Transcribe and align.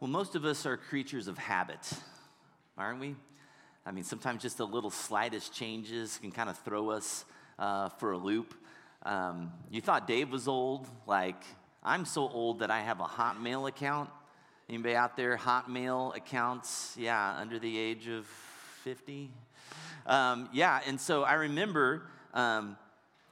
Well, 0.00 0.08
most 0.08 0.36
of 0.36 0.44
us 0.44 0.64
are 0.64 0.76
creatures 0.76 1.26
of 1.26 1.38
habit, 1.38 1.92
aren't 2.76 3.00
we? 3.00 3.16
I 3.84 3.90
mean, 3.90 4.04
sometimes 4.04 4.42
just 4.42 4.56
the 4.56 4.66
little 4.66 4.90
slightest 4.90 5.52
changes 5.52 6.18
can 6.22 6.30
kind 6.30 6.48
of 6.48 6.56
throw 6.58 6.90
us 6.90 7.24
uh, 7.58 7.88
for 7.88 8.12
a 8.12 8.16
loop. 8.16 8.54
Um, 9.02 9.50
you 9.72 9.80
thought 9.80 10.06
Dave 10.06 10.30
was 10.30 10.46
old? 10.46 10.86
Like, 11.08 11.42
I'm 11.82 12.04
so 12.04 12.28
old 12.28 12.60
that 12.60 12.70
I 12.70 12.80
have 12.82 13.00
a 13.00 13.06
Hotmail 13.06 13.68
account. 13.68 14.08
Anybody 14.68 14.94
out 14.94 15.16
there, 15.16 15.36
Hotmail 15.36 16.16
accounts? 16.16 16.94
Yeah, 16.96 17.34
under 17.36 17.58
the 17.58 17.76
age 17.76 18.06
of 18.06 18.24
50? 18.84 19.32
Um, 20.06 20.48
yeah, 20.52 20.78
and 20.86 21.00
so 21.00 21.24
I 21.24 21.32
remember 21.32 22.02
um, 22.34 22.76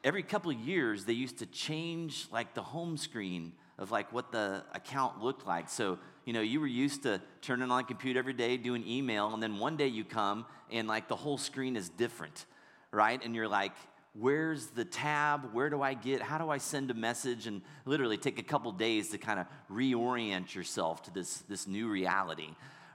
every 0.02 0.24
couple 0.24 0.51
of 0.51 0.59
years 0.59 1.04
they 1.04 1.12
used 1.12 1.38
to 1.38 1.46
change 1.46 2.26
like 2.32 2.54
the 2.54 2.62
home 2.62 2.96
screen 2.96 3.52
of 3.78 3.92
like 3.92 4.12
what 4.12 4.32
the 4.32 4.64
account 4.74 5.23
looked 5.23 5.46
like. 5.46 5.68
So 5.68 5.98
you 6.26 6.32
know, 6.32 6.40
you 6.40 6.60
were 6.60 6.66
used 6.66 7.04
to 7.04 7.22
turning 7.40 7.70
on 7.70 7.78
the 7.78 7.84
computer 7.84 8.18
every 8.18 8.32
day, 8.32 8.56
doing 8.56 8.86
email, 8.86 9.32
and 9.32 9.40
then 9.40 9.58
one 9.58 9.76
day 9.76 9.86
you 9.86 10.04
come 10.04 10.44
and 10.70 10.88
like 10.88 11.08
the 11.08 11.16
whole 11.16 11.38
screen 11.38 11.76
is 11.76 11.88
different, 11.88 12.46
right? 12.90 13.24
And 13.24 13.34
you're 13.34 13.46
like, 13.46 13.72
where's 14.12 14.66
the 14.66 14.84
tab? 14.84 15.54
Where 15.54 15.70
do 15.70 15.82
I 15.82 15.94
get? 15.94 16.20
How 16.20 16.38
do 16.38 16.50
I 16.50 16.58
send 16.58 16.90
a 16.90 16.94
message? 16.94 17.46
And 17.46 17.62
literally 17.84 18.16
take 18.16 18.40
a 18.40 18.42
couple 18.42 18.72
days 18.72 19.10
to 19.10 19.18
kind 19.18 19.38
of 19.38 19.46
reorient 19.70 20.52
yourself 20.52 21.04
to 21.04 21.14
this, 21.14 21.44
this 21.48 21.68
new 21.68 21.88
reality, 21.88 22.48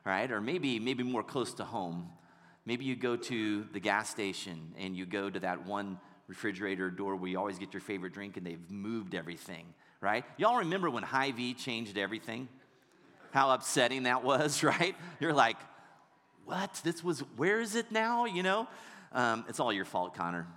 right? 0.05 0.29
Or 0.29 0.41
maybe, 0.41 0.77
maybe 0.79 1.03
more 1.03 1.23
close 1.23 1.53
to 1.55 1.63
home. 1.63 2.09
Maybe 2.65 2.83
you 2.83 2.97
go 2.97 3.15
to 3.15 3.63
the 3.71 3.79
gas 3.79 4.09
station 4.09 4.73
and 4.77 4.95
you 4.95 5.05
go 5.05 5.29
to 5.29 5.39
that 5.39 5.65
one 5.65 5.99
refrigerator 6.27 6.91
door 6.91 7.15
where 7.15 7.29
you 7.29 7.39
always 7.39 7.59
get 7.59 7.73
your 7.73 7.81
favorite 7.81 8.13
drink 8.13 8.35
and 8.35 8.45
they've 8.45 8.69
moved 8.69 9.15
everything, 9.15 9.65
right? 10.01 10.25
Y'all 10.37 10.57
remember 10.57 10.89
when 10.89 11.03
Hy-Vee 11.03 11.53
changed 11.53 11.97
everything? 11.97 12.49
How 13.31 13.51
upsetting 13.51 14.03
that 14.03 14.23
was, 14.23 14.63
right? 14.63 14.95
You're 15.19 15.33
like, 15.33 15.57
what? 16.45 16.81
This 16.83 17.03
was, 17.03 17.19
where 17.37 17.59
is 17.59 17.75
it 17.75 17.91
now? 17.91 18.25
You 18.25 18.43
know? 18.43 18.67
Um, 19.13 19.45
it's 19.49 19.59
all 19.59 19.73
your 19.73 19.85
fault, 19.85 20.15
Connor. 20.15 20.47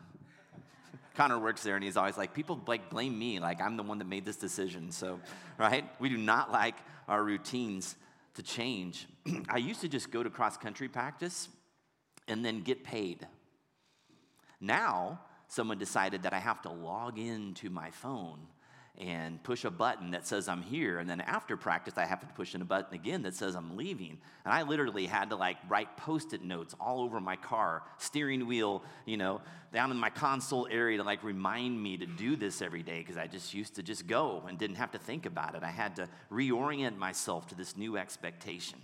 Connor 1.15 1.39
works 1.39 1.63
there 1.63 1.75
and 1.77 1.85
he's 1.85 1.97
always 1.97 2.17
like, 2.17 2.35
people 2.35 2.61
like 2.67 2.91
blame 2.91 3.19
me, 3.19 3.41
like 3.41 3.61
I'm 3.61 3.77
the 3.77 3.83
one 3.83 3.99
that 3.99 4.07
made 4.07 4.25
this 4.25 4.37
decision. 4.37 4.91
So, 4.91 5.21
right? 5.59 5.85
We 6.01 6.09
do 6.09 6.17
not 6.17 6.53
like 6.53 6.77
our 7.09 7.23
routines 7.23 7.97
to 8.35 8.43
change. 8.43 9.07
I 9.49 9.59
used 9.59 9.81
to 9.81 9.89
just 9.89 10.11
go 10.11 10.23
to 10.23 10.31
cross 10.31 10.57
country 10.57 10.89
practice 10.89 11.49
and 12.29 12.45
then 12.45 12.63
get 12.63 12.85
paid. 12.85 13.27
Now, 14.61 15.21
someone 15.49 15.79
decided 15.79 16.23
that 16.23 16.33
I 16.33 16.39
have 16.39 16.63
to 16.63 16.71
log 16.71 17.19
into 17.19 17.71
my 17.71 17.91
phone 17.91 18.39
and 19.01 19.43
push 19.43 19.65
a 19.65 19.71
button 19.71 20.13
that 20.13 20.25
says 20.25 20.49
I'm 20.49 20.63
here. 20.63 20.99
And 20.99 21.11
then 21.11 21.21
after 21.21 21.57
practice, 21.57 21.95
I 21.97 22.05
have 22.05 22.21
to 22.21 22.27
push 22.35 22.55
in 22.55 22.63
a 22.63 22.65
button 22.65 22.95
again 22.95 23.23
that 23.23 23.35
says 23.35 23.57
I'm 23.57 23.77
leaving. 23.77 24.19
And 24.45 24.55
I 24.55 24.63
literally 24.63 25.07
had 25.07 25.31
to 25.31 25.37
like 25.37 25.57
write 25.69 25.97
post 25.97 26.33
it 26.33 26.45
notes 26.45 26.75
all 26.79 27.01
over 27.01 27.21
my 27.21 27.35
car, 27.35 27.83
steering 27.99 28.47
wheel, 28.47 28.85
you 29.05 29.17
know, 29.17 29.41
down 29.73 29.91
in 29.91 29.97
my 29.97 30.11
console 30.11 30.69
area 30.71 30.99
to 30.99 31.03
like 31.03 31.25
remind 31.25 31.83
me 31.83 31.97
to 31.97 32.07
do 32.07 32.37
this 32.37 32.63
every 32.63 32.85
day 32.85 33.01
because 33.01 33.17
I 33.17 33.27
just 33.27 33.53
used 33.53 33.75
to 33.75 33.83
just 33.83 34.07
go 34.07 34.45
and 34.49 34.59
didn't 34.59 34.77
have 34.77 34.93
to 34.93 34.99
think 34.99 35.27
about 35.27 35.57
it. 35.57 35.65
I 35.65 35.71
had 35.71 35.97
to 35.97 36.09
reorient 36.31 36.97
myself 36.97 37.49
to 37.49 37.57
this 37.57 37.77
new 37.77 37.97
expectation. 37.97 38.79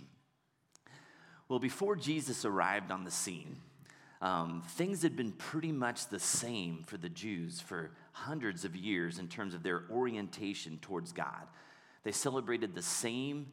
Well, 1.47 1.59
before 1.59 1.95
Jesus 1.95 2.43
arrived 2.43 2.91
on 2.91 3.05
the 3.05 3.11
scene, 3.11 3.57
um, 4.21 4.61
things 4.67 5.01
had 5.01 5.15
been 5.15 5.31
pretty 5.31 5.71
much 5.71 6.07
the 6.07 6.19
same 6.19 6.83
for 6.85 6.97
the 6.97 7.09
Jews 7.09 7.59
for 7.59 7.91
hundreds 8.11 8.65
of 8.65 8.75
years 8.75 9.19
in 9.19 9.27
terms 9.27 9.53
of 9.53 9.63
their 9.63 9.83
orientation 9.91 10.77
towards 10.81 11.11
God. 11.11 11.47
They 12.03 12.11
celebrated 12.11 12.75
the 12.75 12.81
same 12.81 13.47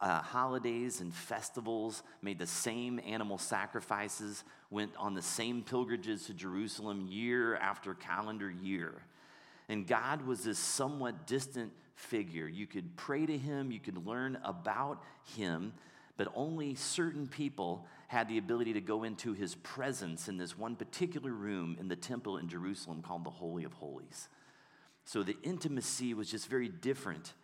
uh, 0.00 0.20
holidays 0.20 1.00
and 1.00 1.12
festivals, 1.14 2.02
made 2.20 2.38
the 2.38 2.46
same 2.46 3.00
animal 3.06 3.38
sacrifices, 3.38 4.44
went 4.70 4.94
on 4.96 5.14
the 5.14 5.22
same 5.22 5.62
pilgrimages 5.62 6.26
to 6.26 6.34
Jerusalem 6.34 7.06
year 7.08 7.56
after 7.56 7.94
calendar 7.94 8.50
year. 8.50 9.02
And 9.68 9.86
God 9.86 10.26
was 10.26 10.44
this 10.44 10.58
somewhat 10.58 11.26
distant 11.26 11.72
figure. 11.94 12.46
You 12.46 12.66
could 12.66 12.94
pray 12.96 13.26
to 13.26 13.36
him, 13.36 13.72
you 13.72 13.80
could 13.80 14.06
learn 14.06 14.38
about 14.44 15.02
him, 15.36 15.72
but 16.16 16.32
only 16.34 16.74
certain 16.74 17.26
people 17.26 17.86
had 18.08 18.28
the 18.28 18.38
ability 18.38 18.72
to 18.72 18.80
go 18.80 19.04
into 19.04 19.32
his 19.32 19.54
presence 19.56 20.28
in 20.28 20.36
this 20.36 20.56
one 20.56 20.76
particular 20.76 21.30
room 21.30 21.76
in 21.78 21.88
the 21.88 21.96
temple 21.96 22.38
in 22.38 22.48
Jerusalem 22.48 23.02
called 23.02 23.24
the 23.24 23.30
Holy 23.30 23.64
of 23.64 23.72
Holies. 23.74 24.28
So 25.04 25.22
the 25.22 25.36
intimacy 25.42 26.14
was 26.14 26.30
just 26.30 26.48
very 26.48 26.68
different 26.68 27.34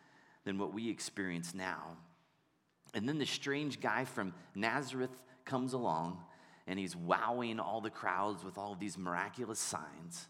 than 0.44 0.58
what 0.58 0.72
we 0.72 0.88
experience 0.88 1.54
now. 1.54 1.96
And 2.94 3.08
then 3.08 3.18
the 3.18 3.26
strange 3.26 3.80
guy 3.80 4.04
from 4.04 4.34
Nazareth 4.54 5.22
comes 5.44 5.72
along 5.72 6.18
and 6.66 6.78
he's 6.78 6.96
wowing 6.96 7.60
all 7.60 7.80
the 7.80 7.90
crowds 7.90 8.44
with 8.44 8.58
all 8.58 8.76
these 8.78 8.96
miraculous 8.96 9.58
signs, 9.58 10.28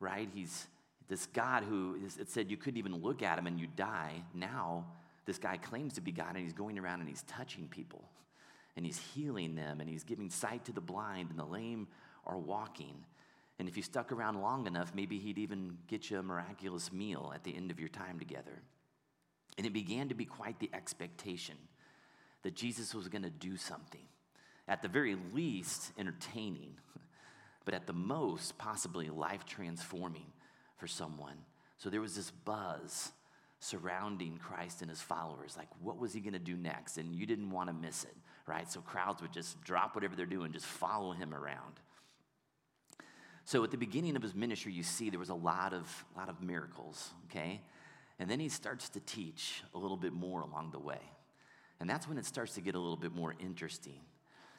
right? 0.00 0.28
He's 0.34 0.66
this 1.08 1.26
God 1.26 1.64
who 1.64 1.98
is, 2.04 2.16
it 2.16 2.30
said 2.30 2.50
you 2.50 2.56
couldn't 2.56 2.78
even 2.78 2.94
look 2.96 3.22
at 3.22 3.38
him 3.38 3.46
and 3.46 3.58
you 3.60 3.66
die. 3.66 4.22
Now, 4.34 4.86
this 5.24 5.38
guy 5.38 5.56
claims 5.56 5.94
to 5.94 6.00
be 6.00 6.12
God 6.12 6.34
and 6.34 6.44
he's 6.44 6.52
going 6.52 6.78
around 6.78 7.00
and 7.00 7.08
he's 7.08 7.22
touching 7.22 7.68
people 7.68 8.04
and 8.76 8.84
he's 8.84 8.98
healing 9.14 9.54
them 9.54 9.80
and 9.80 9.88
he's 9.88 10.04
giving 10.04 10.30
sight 10.30 10.64
to 10.64 10.72
the 10.72 10.80
blind 10.80 11.30
and 11.30 11.38
the 11.38 11.44
lame 11.44 11.86
are 12.26 12.38
walking. 12.38 13.04
And 13.58 13.68
if 13.68 13.76
you 13.76 13.82
stuck 13.82 14.10
around 14.12 14.40
long 14.40 14.66
enough, 14.66 14.94
maybe 14.94 15.18
he'd 15.18 15.38
even 15.38 15.78
get 15.86 16.10
you 16.10 16.18
a 16.18 16.22
miraculous 16.22 16.92
meal 16.92 17.32
at 17.34 17.44
the 17.44 17.54
end 17.54 17.70
of 17.70 17.78
your 17.78 17.88
time 17.88 18.18
together. 18.18 18.62
And 19.58 19.66
it 19.66 19.72
began 19.72 20.08
to 20.08 20.14
be 20.14 20.24
quite 20.24 20.58
the 20.58 20.70
expectation 20.72 21.56
that 22.42 22.54
Jesus 22.54 22.94
was 22.94 23.08
going 23.08 23.22
to 23.22 23.30
do 23.30 23.56
something, 23.56 24.00
at 24.66 24.82
the 24.82 24.88
very 24.88 25.16
least, 25.32 25.92
entertaining, 25.98 26.74
but 27.64 27.74
at 27.74 27.86
the 27.86 27.92
most, 27.92 28.58
possibly 28.58 29.10
life 29.10 29.44
transforming 29.44 30.26
for 30.78 30.86
someone. 30.86 31.36
So 31.78 31.90
there 31.90 32.00
was 32.00 32.16
this 32.16 32.30
buzz 32.30 33.12
surrounding 33.62 34.38
Christ 34.38 34.82
and 34.82 34.90
his 34.90 35.00
followers. 35.00 35.56
Like, 35.56 35.68
what 35.80 35.98
was 35.98 36.12
he 36.12 36.20
going 36.20 36.32
to 36.32 36.38
do 36.38 36.56
next? 36.56 36.98
And 36.98 37.14
you 37.14 37.26
didn't 37.26 37.50
want 37.50 37.68
to 37.68 37.72
miss 37.72 38.04
it 38.04 38.16
right? 38.46 38.70
So 38.70 38.80
crowds 38.80 39.22
would 39.22 39.32
just 39.32 39.62
drop 39.62 39.94
whatever 39.94 40.16
they're 40.16 40.26
doing, 40.26 40.52
just 40.52 40.66
follow 40.66 41.12
him 41.12 41.34
around. 41.34 41.80
So 43.44 43.64
at 43.64 43.70
the 43.70 43.76
beginning 43.76 44.16
of 44.16 44.22
his 44.22 44.34
ministry, 44.34 44.72
you 44.72 44.82
see 44.82 45.10
there 45.10 45.18
was 45.18 45.28
a 45.28 45.34
lot 45.34 45.72
of, 45.72 46.04
lot 46.16 46.28
of 46.28 46.40
miracles, 46.42 47.10
okay? 47.26 47.60
And 48.18 48.30
then 48.30 48.38
he 48.38 48.48
starts 48.48 48.88
to 48.90 49.00
teach 49.00 49.62
a 49.74 49.78
little 49.78 49.96
bit 49.96 50.12
more 50.12 50.42
along 50.42 50.70
the 50.70 50.78
way. 50.78 51.00
And 51.80 51.90
that's 51.90 52.06
when 52.08 52.18
it 52.18 52.26
starts 52.26 52.54
to 52.54 52.60
get 52.60 52.76
a 52.76 52.78
little 52.78 52.96
bit 52.96 53.12
more 53.12 53.34
interesting. 53.40 54.00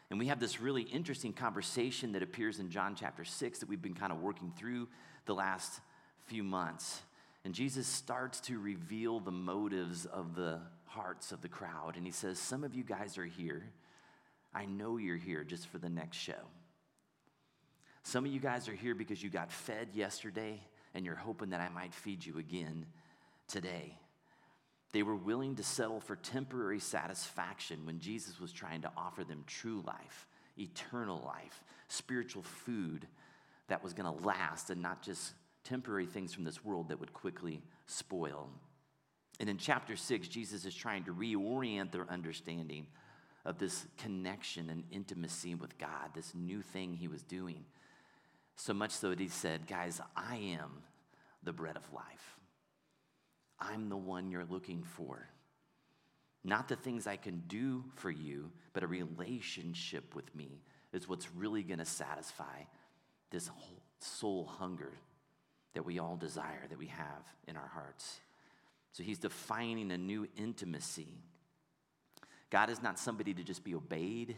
And 0.09 0.19
we 0.19 0.27
have 0.27 0.39
this 0.39 0.59
really 0.59 0.81
interesting 0.81 1.31
conversation 1.31 2.11
that 2.11 2.21
appears 2.21 2.59
in 2.59 2.69
John 2.69 2.95
chapter 2.95 3.23
6 3.23 3.59
that 3.59 3.69
we've 3.69 3.81
been 3.81 3.93
kind 3.93 4.11
of 4.11 4.21
working 4.21 4.51
through 4.57 4.89
the 5.25 5.33
last 5.33 5.79
few 6.25 6.43
months. 6.43 7.01
And 7.45 7.53
Jesus 7.53 7.87
starts 7.87 8.39
to 8.41 8.59
reveal 8.59 9.19
the 9.19 9.31
motives 9.31 10.05
of 10.05 10.35
the 10.35 10.59
hearts 10.85 11.31
of 11.31 11.41
the 11.41 11.49
crowd. 11.49 11.97
And 11.97 12.05
he 12.05 12.11
says, 12.11 12.39
Some 12.39 12.63
of 12.63 12.73
you 12.73 12.83
guys 12.83 13.17
are 13.17 13.25
here. 13.25 13.63
I 14.53 14.65
know 14.65 14.97
you're 14.97 15.17
here 15.17 15.43
just 15.43 15.67
for 15.67 15.77
the 15.77 15.89
next 15.89 16.17
show. 16.17 16.33
Some 18.03 18.25
of 18.25 18.31
you 18.31 18.39
guys 18.39 18.67
are 18.67 18.75
here 18.75 18.93
because 18.93 19.23
you 19.23 19.29
got 19.29 19.51
fed 19.51 19.89
yesterday 19.93 20.61
and 20.93 21.05
you're 21.05 21.15
hoping 21.15 21.49
that 21.49 21.61
I 21.61 21.69
might 21.69 21.93
feed 21.93 22.25
you 22.25 22.37
again 22.37 22.85
today. 23.47 23.97
They 24.91 25.03
were 25.03 25.15
willing 25.15 25.55
to 25.55 25.63
settle 25.63 25.99
for 25.99 26.15
temporary 26.15 26.79
satisfaction 26.79 27.85
when 27.85 27.99
Jesus 27.99 28.39
was 28.39 28.51
trying 28.51 28.81
to 28.81 28.91
offer 28.95 29.23
them 29.23 29.43
true 29.47 29.83
life, 29.87 30.27
eternal 30.57 31.23
life, 31.25 31.63
spiritual 31.87 32.43
food 32.43 33.07
that 33.69 33.83
was 33.83 33.93
going 33.93 34.13
to 34.15 34.23
last 34.23 34.69
and 34.69 34.81
not 34.81 35.01
just 35.01 35.33
temporary 35.63 36.05
things 36.05 36.33
from 36.33 36.43
this 36.43 36.63
world 36.63 36.89
that 36.89 36.99
would 36.99 37.13
quickly 37.13 37.61
spoil. 37.85 38.49
And 39.39 39.49
in 39.49 39.57
chapter 39.57 39.95
six, 39.95 40.27
Jesus 40.27 40.65
is 40.65 40.75
trying 40.75 41.03
to 41.05 41.13
reorient 41.13 41.91
their 41.91 42.09
understanding 42.09 42.87
of 43.45 43.57
this 43.57 43.85
connection 43.97 44.69
and 44.69 44.83
intimacy 44.91 45.55
with 45.55 45.77
God, 45.77 46.11
this 46.13 46.33
new 46.33 46.61
thing 46.61 46.93
he 46.93 47.07
was 47.07 47.23
doing. 47.23 47.65
So 48.55 48.73
much 48.73 48.91
so 48.91 49.09
that 49.09 49.19
he 49.19 49.27
said, 49.27 49.67
Guys, 49.67 49.99
I 50.15 50.35
am 50.35 50.83
the 51.43 51.53
bread 51.53 51.75
of 51.75 51.91
life. 51.93 52.37
I'm 53.59 53.89
the 53.89 53.97
one 53.97 54.31
you're 54.31 54.45
looking 54.45 54.83
for. 54.83 55.27
Not 56.43 56.67
the 56.67 56.75
things 56.75 57.07
I 57.07 57.15
can 57.15 57.43
do 57.47 57.83
for 57.95 58.11
you, 58.11 58.51
but 58.73 58.83
a 58.83 58.87
relationship 58.87 60.13
with 60.13 60.33
me 60.35 60.61
is 60.91 61.07
what's 61.07 61.33
really 61.33 61.63
going 61.63 61.79
to 61.79 61.85
satisfy 61.85 62.63
this 63.31 63.47
whole 63.47 63.81
soul 63.99 64.45
hunger 64.45 64.91
that 65.73 65.85
we 65.85 65.99
all 65.99 66.15
desire, 66.15 66.65
that 66.69 66.77
we 66.77 66.87
have 66.87 67.23
in 67.47 67.57
our 67.57 67.67
hearts. 67.73 68.19
So 68.91 69.03
he's 69.03 69.19
defining 69.19 69.91
a 69.91 69.97
new 69.97 70.27
intimacy. 70.37 71.07
God 72.49 72.69
is 72.69 72.81
not 72.81 72.99
somebody 72.99 73.33
to 73.33 73.43
just 73.43 73.63
be 73.63 73.73
obeyed. 73.73 74.35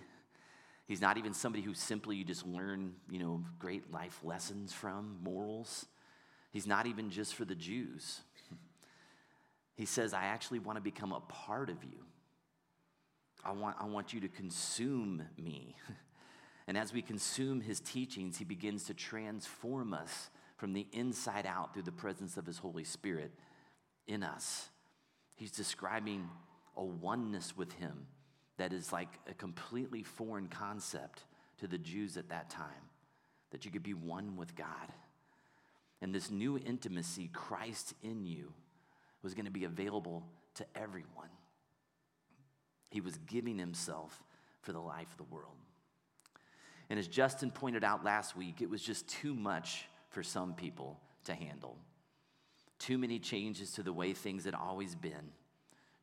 He's 0.88 1.02
not 1.02 1.18
even 1.18 1.34
somebody 1.34 1.64
who 1.64 1.74
simply 1.74 2.16
you 2.16 2.24
just 2.24 2.46
learn, 2.46 2.94
you 3.10 3.20
know, 3.20 3.44
great 3.60 3.92
life 3.92 4.20
lessons 4.24 4.72
from, 4.72 5.18
morals. 5.22 5.86
He's 6.52 6.68
not 6.68 6.86
even 6.86 7.10
just 7.10 7.36
for 7.36 7.44
the 7.44 7.56
Jews. 7.56 8.22
He 9.76 9.86
says, 9.86 10.14
I 10.14 10.26
actually 10.26 10.60
want 10.60 10.78
to 10.78 10.82
become 10.82 11.12
a 11.12 11.20
part 11.20 11.70
of 11.70 11.84
you. 11.84 12.06
I 13.44 13.52
want, 13.52 13.76
I 13.80 13.86
want 13.86 14.14
you 14.14 14.22
to 14.22 14.30
consume 14.30 15.24
me. 15.38 15.76
and 16.68 16.78
as 16.78 16.94
we 16.94 17.02
consume 17.02 17.60
his 17.60 17.82
teachings, 17.82 18.38
he 18.38 18.46
begins 18.46 18.86
to 18.86 18.94
transform 18.94 19.94
us 19.94 20.30
from 20.58 20.74
the 20.74 20.88
inside 20.94 21.46
out 21.46 21.74
through 21.74 21.84
the 21.84 21.92
presence 21.92 22.38
of 22.38 22.46
his 22.46 22.58
Holy 22.58 22.84
Spirit 22.84 23.32
in 24.08 24.24
us. 24.24 24.70
He's 25.36 25.52
describing 25.52 26.30
a 26.78 26.84
oneness 26.84 27.56
with 27.58 27.74
him 27.74 28.08
that 28.58 28.72
is 28.72 28.92
like 28.94 29.10
a 29.30 29.34
completely 29.34 30.04
foreign 30.04 30.48
concept 30.48 31.24
to 31.58 31.68
the 31.68 31.78
Jews 31.78 32.18
at 32.18 32.30
that 32.30 32.50
time, 32.50 32.90
that 33.52 33.66
you 33.66 33.72
could 33.72 33.84
be 33.84 33.94
one 33.94 34.38
with 34.38 34.56
God. 34.56 34.94
And 36.02 36.14
this 36.14 36.30
new 36.30 36.58
intimacy, 36.58 37.30
Christ 37.34 37.94
in 38.04 38.26
you, 38.26 38.54
was 39.24 39.34
going 39.34 39.46
to 39.46 39.52
be 39.52 39.66
available 39.66 40.24
to 40.56 40.66
everyone. 40.76 41.30
He 42.92 43.02
was 43.02 43.18
giving 43.26 43.58
himself 43.58 44.24
for 44.62 44.72
the 44.72 44.80
life 44.80 45.12
of 45.12 45.18
the 45.18 45.36
world. 45.36 45.56
And 46.90 47.00
as 47.00 47.08
Justin 47.08 47.52
pointed 47.52 47.84
out 47.84 48.06
last 48.06 48.38
week, 48.38 48.62
it 48.62 48.70
was 48.70 48.82
just 48.82 49.08
too 49.08 49.34
much 49.34 49.86
for 50.16 50.24
some 50.24 50.54
people 50.54 50.98
to 51.26 51.36
handle. 51.36 51.78
Too 52.80 52.98
many 52.98 53.20
changes 53.20 53.72
to 53.74 53.84
the 53.84 53.92
way 53.92 54.14
things 54.14 54.46
had 54.46 54.56
always 54.56 54.96
been. 54.96 55.34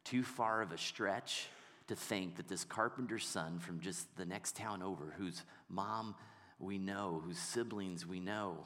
Too 0.05 0.23
far 0.23 0.61
of 0.61 0.71
a 0.71 0.77
stretch 0.77 1.47
to 1.89 1.97
think 1.97 2.37
that 2.37 2.47
this 2.47 2.63
carpenter's 2.63 3.27
son 3.27 3.59
from 3.59 3.81
just 3.81 4.15
the 4.19 4.27
next 4.27 4.55
town 4.55 4.83
over, 4.83 5.15
whose 5.17 5.43
mom 5.71 6.15
we 6.59 6.77
know, 6.77 7.23
whose 7.25 7.39
siblings 7.39 8.07
we 8.07 8.21
know, 8.21 8.59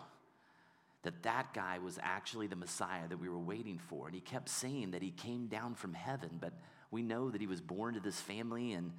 that 1.04 1.22
that 1.22 1.54
guy 1.54 1.78
was 1.78 1.96
actually 2.02 2.48
the 2.48 2.56
Messiah 2.56 3.06
that 3.08 3.20
we 3.20 3.28
were 3.28 3.38
waiting 3.38 3.78
for. 3.78 4.06
And 4.06 4.16
he 4.16 4.20
kept 4.20 4.48
saying 4.48 4.90
that 4.90 5.02
he 5.02 5.12
came 5.12 5.46
down 5.46 5.76
from 5.76 5.94
heaven, 5.94 6.38
but 6.40 6.54
we 6.90 7.02
know 7.04 7.30
that 7.30 7.40
he 7.40 7.46
was 7.46 7.60
born 7.60 7.94
to 7.94 8.00
this 8.00 8.20
family, 8.20 8.72
and 8.72 8.92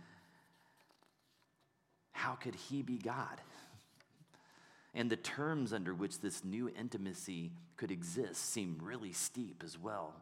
how 2.14 2.36
could 2.36 2.56
he 2.56 2.84
be 2.84 2.98
God? 2.98 3.42
And 4.94 5.10
the 5.10 5.18
terms 5.18 5.74
under 5.74 5.94
which 5.94 6.22
this 6.22 6.44
new 6.44 6.70
intimacy 6.70 7.52
could 7.76 7.92
exist 7.92 8.52
seem 8.52 8.78
really 8.82 9.14
steep 9.14 9.62
as 9.64 9.78
well. 9.78 10.14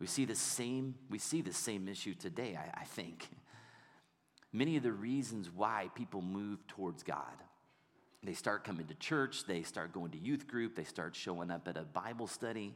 We 0.00 0.06
see 0.06 0.24
the 0.24 0.34
same, 0.34 0.94
we 1.10 1.18
see 1.18 1.40
the 1.42 1.52
same 1.52 1.88
issue 1.88 2.14
today, 2.14 2.56
I, 2.56 2.82
I 2.82 2.84
think. 2.84 3.28
Many 4.52 4.76
of 4.76 4.82
the 4.82 4.92
reasons 4.92 5.50
why 5.50 5.90
people 5.94 6.22
move 6.22 6.66
towards 6.68 7.02
God. 7.02 7.42
They 8.22 8.32
start 8.32 8.64
coming 8.64 8.86
to 8.86 8.94
church, 8.94 9.44
they 9.46 9.62
start 9.62 9.92
going 9.92 10.10
to 10.12 10.18
youth 10.18 10.48
group, 10.48 10.74
they 10.74 10.84
start 10.84 11.14
showing 11.14 11.50
up 11.50 11.68
at 11.68 11.76
a 11.76 11.82
Bible 11.82 12.26
study, 12.26 12.74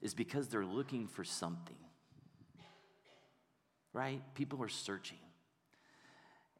is 0.00 0.14
because 0.14 0.48
they're 0.48 0.64
looking 0.64 1.06
for 1.06 1.24
something. 1.24 1.76
Right? 3.92 4.22
People 4.34 4.62
are 4.62 4.68
searching. 4.68 5.18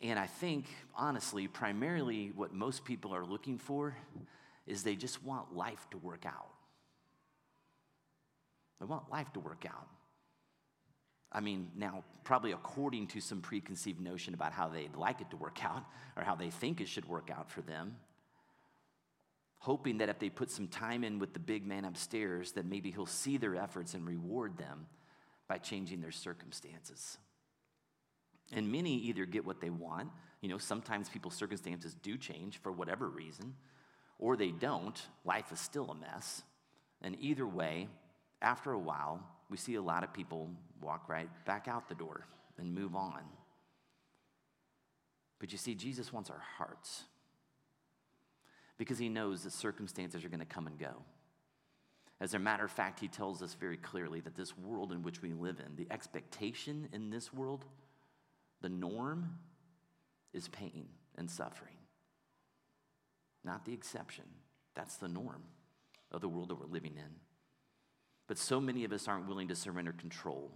And 0.03 0.19
I 0.19 0.27
think, 0.27 0.67
honestly, 0.97 1.47
primarily 1.47 2.33
what 2.35 2.55
most 2.55 2.85
people 2.85 3.15
are 3.15 3.25
looking 3.25 3.59
for 3.59 3.97
is 4.67 4.83
they 4.83 4.97
just 4.97 5.23
want 5.23 5.55
life 5.55 5.87
to 5.91 5.99
work 5.99 6.25
out. 6.25 6.49
They 8.81 8.87
want 8.87 9.11
life 9.11 9.31
to 9.35 9.41
work 9.41 9.67
out. 9.67 9.89
I 11.33 11.41
mean, 11.41 11.71
now, 11.77 12.03
probably 12.25 12.53
according 12.53 13.09
to 13.09 13.21
some 13.21 13.41
preconceived 13.41 14.01
notion 14.01 14.35
about 14.35 14.53
how 14.53 14.69
they'd 14.69 14.97
like 14.97 15.21
it 15.21 15.31
to 15.31 15.37
work 15.37 15.65
out 15.65 15.85
or 16.17 16.25
how 16.25 16.35
they 16.35 16.51
think 16.51 16.81
it 16.81 16.89
should 16.89 17.09
work 17.09 17.31
out 17.31 17.51
for 17.51 17.61
them, 17.61 17.97
hoping 19.59 19.99
that 19.99 20.09
if 20.09 20.19
they 20.19 20.31
put 20.31 20.51
some 20.51 20.67
time 20.67 21.05
in 21.05 21.19
with 21.19 21.35
the 21.35 21.39
big 21.39 21.67
man 21.67 21.85
upstairs, 21.85 22.53
that 22.53 22.65
maybe 22.65 22.91
he'll 22.91 23.07
see 23.07 23.37
their 23.37 23.55
efforts 23.55 23.93
and 23.95 24.07
reward 24.07 24.57
them 24.57 24.87
by 25.47 25.59
changing 25.59 26.01
their 26.01 26.11
circumstances. 26.11 27.19
And 28.53 28.71
many 28.71 28.97
either 28.97 29.27
get 29.27 29.45
what 29.45 29.61
they 29.61 29.71
want, 29.71 30.09
you 30.41 30.49
know, 30.49 30.59
sometimes 30.59 31.09
people's 31.09 31.35
circumstances 31.35 31.95
do 32.03 32.17
change 32.17 32.59
for 32.59 32.73
whatever 32.73 33.09
reason, 33.09 33.55
or 34.19 34.37
they 34.37 34.51
don't. 34.51 35.01
Life 35.25 35.53
is 35.53 35.61
still 35.61 35.91
a 35.91 35.95
mess. 35.95 36.43
And 37.03 37.17
either 37.21 37.47
way, 37.47 37.89
after 38.43 38.73
a 38.73 38.79
while, 38.79 39.23
we 39.49 39.57
see 39.57 39.75
a 39.75 39.83
lot 39.83 40.05
of 40.05 40.13
people 40.13 40.51
walk 40.81 41.09
right 41.09 41.29
back 41.45 41.69
out 41.69 41.89
the 41.89 41.95
door 41.95 42.27
and 42.59 42.75
move 42.75 42.95
on. 42.95 43.23
But 45.39 45.53
you 45.53 45.59
see, 45.59 45.75
Jesus 45.75 46.13
wants 46.13 46.31
our 46.31 46.43
hearts 46.59 47.05
because 48.79 48.99
he 48.99 49.09
knows 49.09 49.43
that 49.45 49.53
circumstances 49.53 50.25
are 50.25 50.29
going 50.29 50.41
to 50.41 50.47
come 50.47 50.67
and 50.67 50.79
go. 50.79 51.03
As 52.21 52.35
a 52.35 52.39
matter 52.39 52.65
of 52.65 52.71
fact, 52.71 53.01
he 53.01 53.09
tells 53.09 53.43
us 53.43 53.55
very 53.55 53.79
clearly 53.79 54.21
that 54.21 54.37
this 54.37 54.57
world 54.57 54.93
in 54.93 55.03
which 55.03 55.23
we 55.23 55.33
live 55.33 55.59
in, 55.59 55.77
the 55.77 55.91
expectation 55.91 56.89
in 56.93 57.09
this 57.09 57.33
world, 57.33 57.65
the 58.61 58.69
norm 58.69 59.39
is 60.33 60.49
pain 60.49 60.87
and 61.17 61.31
suffering, 61.31 61.77
not 63.45 63.65
the 63.65 63.73
exception. 63.73 64.25
That's 64.75 64.97
the 64.97 65.09
norm 65.09 65.43
of 66.13 66.21
the 66.21 66.29
world 66.29 66.49
that 66.51 66.61
we're 66.61 66.67
living 66.67 66.95
in. 66.97 67.15
But 68.27 68.39
so 68.39 68.61
many 68.61 68.85
of 68.85 68.93
us 68.93 69.09
aren't 69.09 69.27
willing 69.27 69.49
to 69.49 69.57
surrender 69.57 69.93
control. 69.93 70.53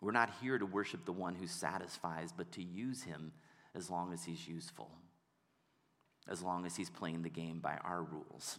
We're 0.00 0.12
not 0.12 0.30
here 0.40 0.58
to 0.58 0.66
worship 0.66 1.04
the 1.04 1.12
one 1.12 1.34
who 1.34 1.46
satisfies, 1.46 2.32
but 2.36 2.52
to 2.52 2.62
use 2.62 3.02
him 3.02 3.32
as 3.74 3.90
long 3.90 4.12
as 4.12 4.24
he's 4.24 4.46
useful, 4.46 4.90
as 6.28 6.42
long 6.42 6.66
as 6.66 6.76
he's 6.76 6.90
playing 6.90 7.22
the 7.22 7.30
game 7.30 7.60
by 7.60 7.78
our 7.82 8.02
rules. 8.02 8.58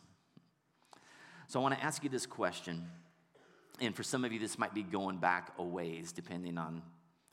So 1.47 1.59
I 1.59 1.63
want 1.63 1.75
to 1.75 1.83
ask 1.83 2.03
you 2.03 2.09
this 2.09 2.25
question. 2.25 2.87
And 3.79 3.95
for 3.95 4.03
some 4.03 4.25
of 4.25 4.33
you, 4.33 4.39
this 4.39 4.59
might 4.59 4.73
be 4.73 4.83
going 4.83 5.17
back 5.17 5.53
a 5.57 5.63
ways, 5.63 6.11
depending 6.11 6.57
on 6.57 6.81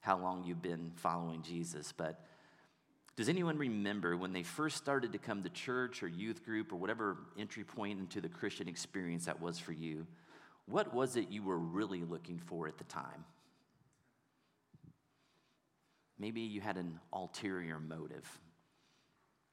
how 0.06 0.16
long 0.16 0.44
you've 0.44 0.62
been 0.62 0.92
following 0.94 1.42
Jesus. 1.42 1.92
But 1.92 2.24
does 3.16 3.28
anyone 3.28 3.58
remember 3.58 4.16
when 4.16 4.32
they 4.32 4.44
first 4.44 4.76
started 4.76 5.10
to 5.12 5.18
come 5.18 5.42
to 5.42 5.48
church 5.48 6.00
or 6.00 6.06
youth 6.06 6.44
group 6.44 6.72
or 6.72 6.76
whatever 6.76 7.16
entry 7.36 7.64
point 7.64 7.98
into 7.98 8.20
the 8.20 8.28
Christian 8.28 8.68
experience 8.68 9.26
that 9.26 9.42
was 9.42 9.58
for 9.58 9.72
you? 9.72 10.06
What 10.66 10.94
was 10.94 11.16
it 11.16 11.28
you 11.30 11.42
were 11.42 11.58
really 11.58 12.04
looking 12.04 12.38
for 12.38 12.68
at 12.68 12.78
the 12.78 12.84
time? 12.84 13.24
Maybe 16.20 16.42
you 16.42 16.60
had 16.60 16.76
an 16.76 17.00
ulterior 17.12 17.80
motive. 17.80 18.26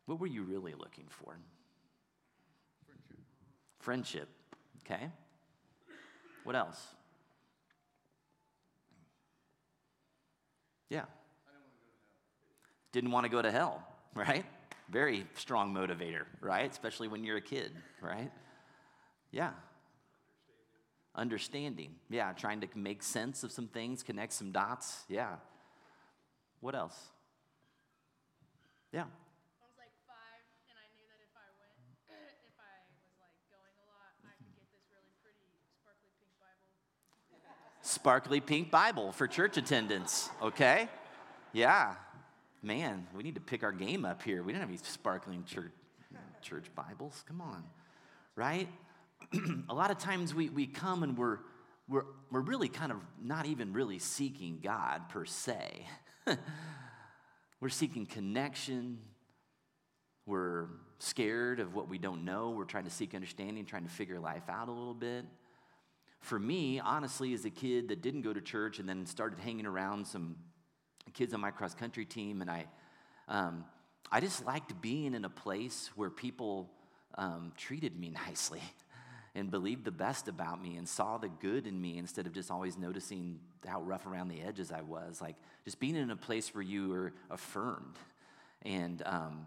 What 0.05 0.19
were 0.19 0.27
you 0.27 0.43
really 0.43 0.75
looking 0.75 1.05
for? 1.10 1.36
Friendship. 2.86 3.17
Friendship, 3.79 4.29
okay. 4.86 5.10
What 6.43 6.55
else? 6.55 6.79
Yeah. 10.93 11.05
Didn't 12.91 13.09
want 13.09 13.25
to 13.25 13.29
go 13.29 13.41
to 13.41 13.50
hell, 13.50 13.81
right? 14.13 14.45
Very 14.91 15.25
strong 15.33 15.73
motivator, 15.73 16.25
right? 16.39 16.69
Especially 16.69 17.07
when 17.07 17.23
you're 17.23 17.38
a 17.38 17.41
kid, 17.41 17.71
right? 18.00 18.29
Yeah. 19.31 19.53
Understanding. 21.15 21.95
Yeah, 22.12 22.33
trying 22.33 22.62
to 22.62 22.67
make 22.75 23.01
sense 23.01 23.41
of 23.41 23.51
some 23.51 23.67
things, 23.67 24.03
connect 24.03 24.33
some 24.33 24.51
dots. 24.51 25.05
Yeah. 25.09 25.41
What 26.62 26.75
else? 26.75 27.09
Yeah. 28.93 29.09
I 29.09 29.65
was 29.65 29.77
like 29.81 29.97
five, 30.05 30.45
and 30.69 30.77
I 30.77 30.85
knew 30.93 31.09
that 31.09 31.17
if 31.25 31.33
I 31.33 31.50
went, 31.57 31.73
if 32.05 32.53
I 32.62 32.85
was 33.01 33.17
like 33.17 33.33
going 33.50 33.73
a 33.81 33.85
lot, 33.89 34.13
I 34.21 34.38
could 34.38 34.53
get 34.53 34.69
this 34.69 34.85
really 34.93 35.09
pretty 35.25 35.57
sparkly 35.73 36.13
pink 36.21 36.38
Bible. 36.38 36.69
Sparkly 37.85 38.39
pink 38.39 38.71
Bible 38.71 39.11
for 39.11 39.27
church 39.27 39.57
attendance, 39.57 40.29
okay? 40.41 40.87
Yeah. 41.51 41.95
Man, 42.61 43.05
we 43.13 43.23
need 43.23 43.35
to 43.35 43.41
pick 43.41 43.61
our 43.61 43.73
game 43.73 44.05
up 44.05 44.23
here. 44.23 44.41
We 44.41 44.53
don't 44.53 44.61
have 44.61 44.69
any 44.69 44.77
sparkling 44.77 45.43
church, 45.43 45.73
church 46.41 46.67
Bibles. 46.75 47.25
Come 47.27 47.41
on, 47.41 47.61
right? 48.37 48.69
a 49.69 49.73
lot 49.73 49.91
of 49.91 49.97
times 49.97 50.33
we, 50.33 50.47
we 50.47 50.65
come 50.65 51.03
and 51.03 51.17
we're, 51.17 51.39
we're, 51.89 52.05
we're 52.31 52.39
really 52.39 52.69
kind 52.69 52.93
of 52.93 52.99
not 53.21 53.47
even 53.47 53.73
really 53.73 53.99
seeking 53.99 54.59
God 54.63 55.09
per 55.09 55.25
se. 55.25 55.85
we're 57.59 57.67
seeking 57.67 58.05
connection. 58.05 58.99
We're 60.25 60.67
scared 60.99 61.59
of 61.59 61.75
what 61.75 61.89
we 61.89 61.97
don't 61.97 62.23
know. 62.23 62.51
We're 62.51 62.63
trying 62.63 62.85
to 62.85 62.89
seek 62.89 63.13
understanding, 63.13 63.65
trying 63.65 63.83
to 63.83 63.91
figure 63.91 64.21
life 64.21 64.47
out 64.47 64.69
a 64.69 64.71
little 64.71 64.93
bit. 64.93 65.25
For 66.24 66.39
me, 66.39 66.80
honestly, 66.80 67.34
as 67.34 67.44
a 67.44 67.50
kid 67.50 67.89
that 67.89 68.01
didn't 68.01 68.22
go 68.22 68.32
to 68.32 68.39
church 68.39 68.80
and 68.80 68.88
then 68.88 69.06
started 69.06 69.39
hanging 69.39 69.65
around 69.65 70.08
some 70.08 70.38
kids 71.13 71.34
on 71.34 71.42
my 71.42 71.51
cross 71.51 71.74
country 71.74 72.06
team, 72.06 72.39
and 72.39 72.50
I, 72.50 72.65
um, 73.27 73.65
I 74.10 74.22
just 74.22 74.46
liked 74.46 74.82
being 74.82 75.15
in 75.15 75.25
a 75.25 75.30
place 75.30 75.89
where 75.98 76.10
people 76.10 76.70
um, 77.15 77.51
treated 77.58 78.00
me 78.00 78.10
nicely 78.27 78.62
and 79.36 79.51
believed 79.51 79.84
the 79.84 79.92
best 79.92 80.30
about 80.30 80.62
me 80.62 80.77
and 80.77 80.88
saw 80.88 81.18
the 81.18 81.27
good 81.27 81.68
in 81.68 81.82
me 81.82 81.98
instead 81.98 82.25
of 82.25 82.32
just 82.32 82.50
always 82.50 82.77
noticing 82.77 83.42
how 83.68 83.82
rough 83.82 84.08
around 84.08 84.30
the 84.30 84.42
edges 84.42 84.72
I 84.72 84.82
was. 84.82 85.22
Like 85.22 85.36
just 85.65 85.77
being 85.77 85.98
in 85.98 86.10
a 86.10 86.15
place 86.15 86.56
where 86.56 86.63
you 86.63 86.88
were 86.88 87.13
affirmed 87.32 87.98
and 88.62 89.03
um, 89.06 89.46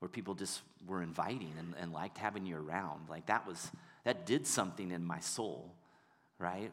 where 0.00 0.08
people 0.08 0.34
just 0.34 0.62
were 0.88 1.04
inviting 1.04 1.52
and, 1.56 1.74
and 1.80 1.92
liked 1.92 2.18
having 2.18 2.46
you 2.46 2.56
around. 2.56 3.08
Like 3.08 3.26
that 3.26 3.46
was, 3.46 3.70
that 4.02 4.26
did 4.26 4.44
something 4.44 4.90
in 4.90 5.04
my 5.04 5.20
soul, 5.20 5.72
right? 6.38 6.72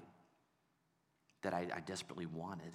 That 1.41 1.53
I, 1.53 1.67
I 1.75 1.79
desperately 1.81 2.25
wanted. 2.25 2.73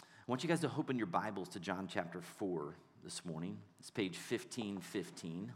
I 0.00 0.04
want 0.26 0.42
you 0.42 0.48
guys 0.48 0.60
to 0.60 0.70
open 0.76 0.96
your 0.96 1.06
Bibles 1.06 1.48
to 1.50 1.60
John 1.60 1.88
chapter 1.90 2.20
4 2.20 2.74
this 3.04 3.24
morning. 3.24 3.58
It's 3.78 3.90
page 3.90 4.16
1515. 4.16 5.52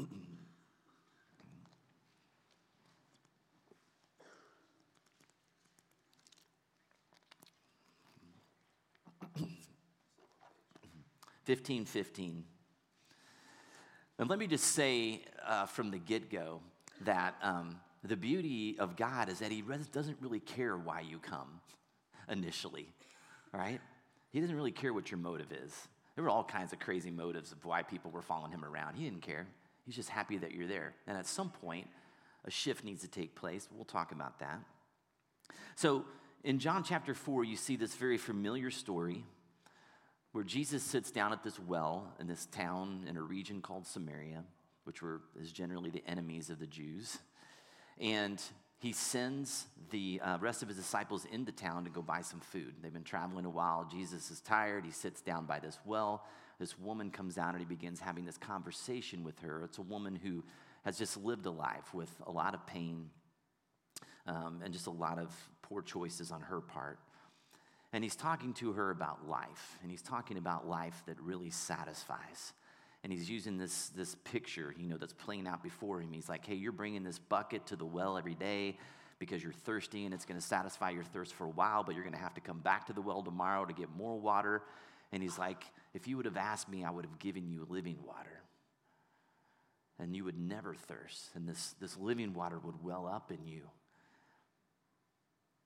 Fifteen 11.44 11.84
fifteen. 11.84 12.44
And 14.18 14.30
let 14.30 14.38
me 14.38 14.46
just 14.46 14.64
say 14.64 15.20
uh, 15.46 15.66
from 15.66 15.90
the 15.90 15.98
get 15.98 16.30
go 16.30 16.62
that 17.02 17.34
um, 17.42 17.76
the 18.08 18.16
beauty 18.16 18.76
of 18.78 18.96
God 18.96 19.28
is 19.28 19.38
that 19.38 19.50
He 19.50 19.62
doesn't 19.92 20.18
really 20.20 20.40
care 20.40 20.76
why 20.76 21.00
you 21.00 21.18
come 21.18 21.60
initially, 22.28 22.88
right? 23.52 23.80
He 24.30 24.40
doesn't 24.40 24.56
really 24.56 24.72
care 24.72 24.92
what 24.92 25.10
your 25.10 25.18
motive 25.18 25.52
is. 25.52 25.88
There 26.14 26.24
were 26.24 26.30
all 26.30 26.44
kinds 26.44 26.72
of 26.72 26.78
crazy 26.78 27.10
motives 27.10 27.52
of 27.52 27.64
why 27.64 27.82
people 27.82 28.10
were 28.10 28.22
following 28.22 28.52
him 28.52 28.64
around. 28.64 28.94
He 28.94 29.04
didn't 29.04 29.22
care. 29.22 29.46
He's 29.84 29.96
just 29.96 30.08
happy 30.08 30.38
that 30.38 30.52
you're 30.52 30.66
there. 30.66 30.94
And 31.06 31.16
at 31.16 31.26
some 31.26 31.50
point, 31.50 31.88
a 32.44 32.50
shift 32.50 32.84
needs 32.84 33.02
to 33.02 33.08
take 33.08 33.34
place. 33.34 33.68
We'll 33.72 33.84
talk 33.84 34.12
about 34.12 34.38
that. 34.40 34.60
So, 35.76 36.04
in 36.44 36.58
John 36.58 36.84
chapter 36.84 37.14
4, 37.14 37.44
you 37.44 37.56
see 37.56 37.76
this 37.76 37.94
very 37.94 38.18
familiar 38.18 38.70
story 38.70 39.24
where 40.32 40.44
Jesus 40.44 40.82
sits 40.82 41.10
down 41.10 41.32
at 41.32 41.42
this 41.42 41.58
well 41.58 42.12
in 42.20 42.26
this 42.26 42.46
town 42.46 43.06
in 43.08 43.16
a 43.16 43.22
region 43.22 43.62
called 43.62 43.86
Samaria, 43.86 44.44
which 44.84 45.00
were, 45.00 45.22
is 45.40 45.52
generally 45.52 45.90
the 45.90 46.02
enemies 46.06 46.50
of 46.50 46.58
the 46.58 46.66
Jews. 46.66 47.18
And 48.00 48.42
he 48.78 48.92
sends 48.92 49.66
the 49.90 50.20
uh, 50.22 50.38
rest 50.40 50.62
of 50.62 50.68
his 50.68 50.76
disciples 50.76 51.26
into 51.32 51.52
town 51.52 51.84
to 51.84 51.90
go 51.90 52.02
buy 52.02 52.20
some 52.20 52.40
food. 52.40 52.74
They've 52.82 52.92
been 52.92 53.02
traveling 53.02 53.44
a 53.44 53.50
while. 53.50 53.88
Jesus 53.90 54.30
is 54.30 54.40
tired. 54.40 54.84
He 54.84 54.90
sits 54.90 55.20
down 55.20 55.46
by 55.46 55.58
this 55.60 55.78
well. 55.84 56.26
This 56.58 56.78
woman 56.78 57.10
comes 57.10 57.38
out 57.38 57.50
and 57.50 57.60
he 57.60 57.64
begins 57.64 58.00
having 58.00 58.24
this 58.24 58.38
conversation 58.38 59.24
with 59.24 59.38
her. 59.40 59.64
It's 59.64 59.78
a 59.78 59.82
woman 59.82 60.14
who 60.14 60.44
has 60.84 60.98
just 60.98 61.16
lived 61.16 61.46
a 61.46 61.50
life 61.50 61.94
with 61.94 62.10
a 62.26 62.30
lot 62.30 62.54
of 62.54 62.66
pain 62.66 63.10
um, 64.26 64.60
and 64.62 64.72
just 64.72 64.86
a 64.86 64.90
lot 64.90 65.18
of 65.18 65.32
poor 65.62 65.82
choices 65.82 66.30
on 66.30 66.42
her 66.42 66.60
part. 66.60 66.98
And 67.92 68.02
he's 68.02 68.16
talking 68.16 68.52
to 68.54 68.72
her 68.72 68.90
about 68.90 69.28
life, 69.28 69.78
and 69.80 69.90
he's 69.90 70.02
talking 70.02 70.36
about 70.36 70.66
life 70.68 71.02
that 71.06 71.20
really 71.20 71.50
satisfies 71.50 72.52
and 73.04 73.12
he's 73.12 73.28
using 73.28 73.58
this, 73.58 73.90
this 73.90 74.16
picture, 74.24 74.74
you 74.78 74.88
know, 74.88 74.96
that's 74.96 75.12
playing 75.12 75.46
out 75.46 75.62
before 75.62 76.00
him. 76.00 76.10
He's 76.10 76.28
like, 76.28 76.46
hey, 76.46 76.54
you're 76.54 76.72
bringing 76.72 77.04
this 77.04 77.18
bucket 77.18 77.66
to 77.66 77.76
the 77.76 77.84
well 77.84 78.16
every 78.16 78.34
day 78.34 78.78
because 79.18 79.42
you're 79.42 79.52
thirsty 79.52 80.06
and 80.06 80.14
it's 80.14 80.24
going 80.24 80.40
to 80.40 80.44
satisfy 80.44 80.88
your 80.88 81.04
thirst 81.04 81.34
for 81.34 81.44
a 81.44 81.50
while, 81.50 81.84
but 81.84 81.94
you're 81.94 82.02
going 82.02 82.14
to 82.14 82.20
have 82.20 82.32
to 82.34 82.40
come 82.40 82.60
back 82.60 82.86
to 82.86 82.94
the 82.94 83.02
well 83.02 83.22
tomorrow 83.22 83.66
to 83.66 83.74
get 83.74 83.94
more 83.94 84.18
water. 84.18 84.62
And 85.12 85.22
he's 85.22 85.38
like, 85.38 85.64
if 85.92 86.08
you 86.08 86.16
would 86.16 86.24
have 86.24 86.38
asked 86.38 86.70
me, 86.70 86.82
I 86.82 86.90
would 86.90 87.04
have 87.04 87.18
given 87.18 87.46
you 87.46 87.66
living 87.68 87.98
water. 88.06 88.40
And 89.98 90.16
you 90.16 90.24
would 90.24 90.38
never 90.38 90.74
thirst. 90.74 91.28
And 91.34 91.46
this, 91.46 91.74
this 91.82 91.98
living 91.98 92.32
water 92.32 92.58
would 92.58 92.82
well 92.82 93.06
up 93.06 93.30
in 93.30 93.46
you. 93.46 93.68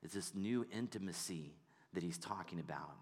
It's 0.03 0.15
this 0.15 0.35
new 0.35 0.67
intimacy 0.77 1.55
that 1.95 2.03
he's 2.03 2.19
talking 2.19 2.59
about. 2.59 2.97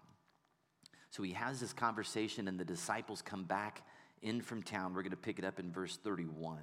So 1.09 1.23
he 1.23 1.31
has 1.33 1.59
this 1.59 1.73
conversation, 1.73 2.47
and 2.47 2.59
the 2.59 2.65
disciples 2.65 3.23
come 3.23 3.43
back 3.43 3.81
in 4.21 4.41
from 4.41 4.63
town. 4.63 4.93
We're 4.93 5.03
going 5.03 5.11
to 5.11 5.17
pick 5.17 5.39
it 5.39 5.45
up 5.45 5.59
in 5.59 5.71
verse 5.71 5.97
31. 5.97 6.59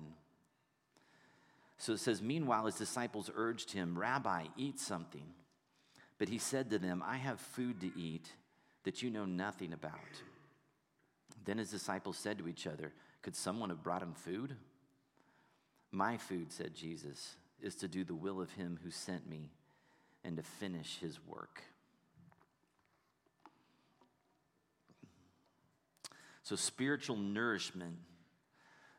So 1.78 1.92
it 1.92 2.00
says, 2.00 2.22
Meanwhile, 2.22 2.66
his 2.66 2.76
disciples 2.76 3.30
urged 3.34 3.72
him, 3.72 3.98
Rabbi, 3.98 4.46
eat 4.56 4.78
something. 4.78 5.26
But 6.18 6.28
he 6.28 6.38
said 6.38 6.70
to 6.70 6.78
them, 6.78 7.02
I 7.04 7.16
have 7.16 7.40
food 7.40 7.80
to 7.80 7.90
eat 7.98 8.30
that 8.84 9.02
you 9.02 9.10
know 9.10 9.24
nothing 9.24 9.72
about. 9.72 9.98
Then 11.44 11.58
his 11.58 11.70
disciples 11.70 12.16
said 12.16 12.38
to 12.38 12.48
each 12.48 12.66
other, 12.66 12.92
Could 13.22 13.36
someone 13.36 13.70
have 13.70 13.82
brought 13.82 14.02
him 14.02 14.14
food? 14.14 14.56
My 15.90 16.16
food, 16.16 16.52
said 16.52 16.74
Jesus, 16.74 17.36
is 17.60 17.74
to 17.76 17.88
do 17.88 18.04
the 18.04 18.14
will 18.14 18.40
of 18.40 18.52
him 18.52 18.78
who 18.82 18.90
sent 18.90 19.28
me 19.28 19.50
and 20.24 20.36
to 20.36 20.42
finish 20.42 20.98
his 21.00 21.18
work. 21.26 21.62
So, 26.44 26.56
spiritual 26.56 27.16
nourishment, 27.16 27.96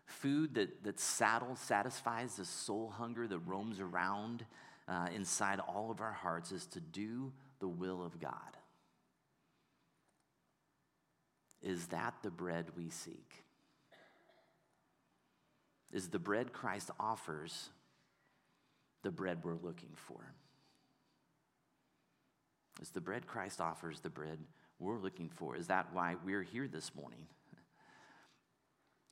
food 0.07 0.55
that, 0.55 0.83
that 0.83 0.99
saddles, 0.99 1.59
satisfies 1.59 2.35
the 2.35 2.45
soul 2.45 2.89
hunger 2.89 3.27
that 3.27 3.37
roams 3.39 3.79
around 3.79 4.43
uh, 4.87 5.07
inside 5.13 5.59
all 5.59 5.91
of 5.91 6.01
our 6.01 6.11
hearts, 6.11 6.51
is 6.51 6.65
to 6.67 6.79
do 6.79 7.31
the 7.59 7.67
will 7.67 8.03
of 8.03 8.19
God. 8.19 8.31
Is 11.61 11.87
that 11.87 12.15
the 12.23 12.31
bread 12.31 12.65
we 12.75 12.89
seek? 12.89 13.43
Is 15.91 16.09
the 16.09 16.19
bread 16.19 16.51
Christ 16.51 16.89
offers 16.99 17.69
the 19.03 19.11
bread 19.11 19.39
we're 19.43 19.53
looking 19.53 19.93
for? 19.95 20.33
Is 22.81 22.89
the 22.89 23.01
bread 23.01 23.27
Christ 23.27 23.61
offers 23.61 23.99
the 23.99 24.09
bread 24.09 24.39
we're 24.79 24.99
looking 24.99 25.29
for? 25.29 25.55
Is 25.55 25.67
that 25.67 25.87
why 25.93 26.15
we're 26.25 26.43
here 26.43 26.67
this 26.67 26.93
morning? 26.95 27.27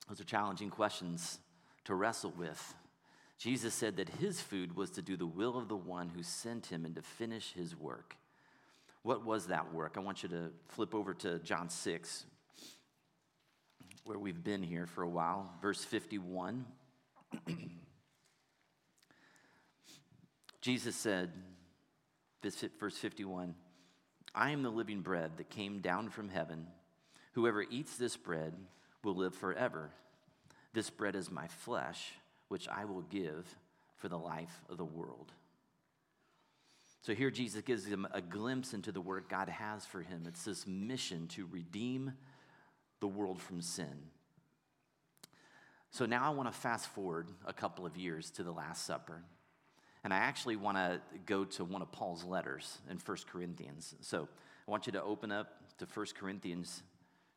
Those 0.08 0.20
are 0.20 0.24
challenging 0.24 0.70
questions 0.70 1.38
to 1.84 1.94
wrestle 1.94 2.32
with. 2.36 2.74
Jesus 3.38 3.74
said 3.74 3.96
that 3.96 4.08
his 4.08 4.40
food 4.40 4.76
was 4.76 4.90
to 4.90 5.02
do 5.02 5.16
the 5.16 5.26
will 5.26 5.58
of 5.58 5.68
the 5.68 5.76
one 5.76 6.08
who 6.08 6.22
sent 6.22 6.66
him 6.66 6.84
and 6.84 6.94
to 6.94 7.02
finish 7.02 7.52
his 7.52 7.76
work. 7.76 8.16
What 9.02 9.24
was 9.24 9.48
that 9.48 9.74
work? 9.74 9.94
I 9.96 10.00
want 10.00 10.22
you 10.22 10.28
to 10.30 10.50
flip 10.68 10.94
over 10.94 11.14
to 11.14 11.38
John 11.40 11.68
6, 11.68 12.24
where 14.04 14.18
we've 14.18 14.42
been 14.42 14.62
here 14.62 14.86
for 14.86 15.02
a 15.02 15.08
while, 15.08 15.50
verse 15.60 15.84
51. 15.84 16.64
Jesus 20.62 20.96
said, 20.96 21.30
this 22.40 22.64
verse 22.78 22.96
51, 22.96 23.54
I 24.34 24.50
am 24.50 24.62
the 24.62 24.70
living 24.70 25.00
bread 25.00 25.32
that 25.36 25.50
came 25.50 25.80
down 25.80 26.08
from 26.08 26.28
heaven. 26.28 26.66
Whoever 27.32 27.62
eats 27.62 27.96
this 27.96 28.16
bread 28.16 28.54
will 29.02 29.14
live 29.14 29.34
forever. 29.34 29.90
This 30.72 30.90
bread 30.90 31.14
is 31.14 31.30
my 31.30 31.46
flesh, 31.46 32.12
which 32.48 32.68
I 32.68 32.84
will 32.84 33.02
give 33.02 33.46
for 33.96 34.08
the 34.08 34.18
life 34.18 34.62
of 34.68 34.76
the 34.76 34.84
world. 34.84 35.32
So 37.02 37.14
here 37.14 37.30
Jesus 37.30 37.62
gives 37.62 37.84
him 37.84 38.08
a 38.12 38.20
glimpse 38.20 38.72
into 38.72 38.90
the 38.90 39.00
work 39.00 39.28
God 39.28 39.48
has 39.48 39.84
for 39.84 40.00
him. 40.00 40.24
It's 40.26 40.44
this 40.44 40.66
mission 40.66 41.28
to 41.28 41.46
redeem 41.50 42.14
the 43.00 43.06
world 43.06 43.40
from 43.40 43.60
sin. 43.60 44.08
So 45.90 46.06
now 46.06 46.24
I 46.24 46.34
want 46.34 46.52
to 46.52 46.58
fast 46.58 46.88
forward 46.88 47.28
a 47.46 47.52
couple 47.52 47.86
of 47.86 47.96
years 47.96 48.30
to 48.32 48.42
the 48.42 48.50
Last 48.50 48.86
Supper. 48.86 49.22
And 50.04 50.12
I 50.12 50.18
actually 50.18 50.56
want 50.56 50.76
to 50.76 51.00
go 51.24 51.44
to 51.44 51.64
one 51.64 51.80
of 51.80 51.90
Paul's 51.90 52.24
letters 52.24 52.78
in 52.90 52.98
1 52.98 53.16
Corinthians. 53.32 53.94
So 54.02 54.28
I 54.68 54.70
want 54.70 54.86
you 54.86 54.92
to 54.92 55.02
open 55.02 55.32
up 55.32 55.48
to 55.78 55.86
1 55.86 56.06
Corinthians 56.18 56.82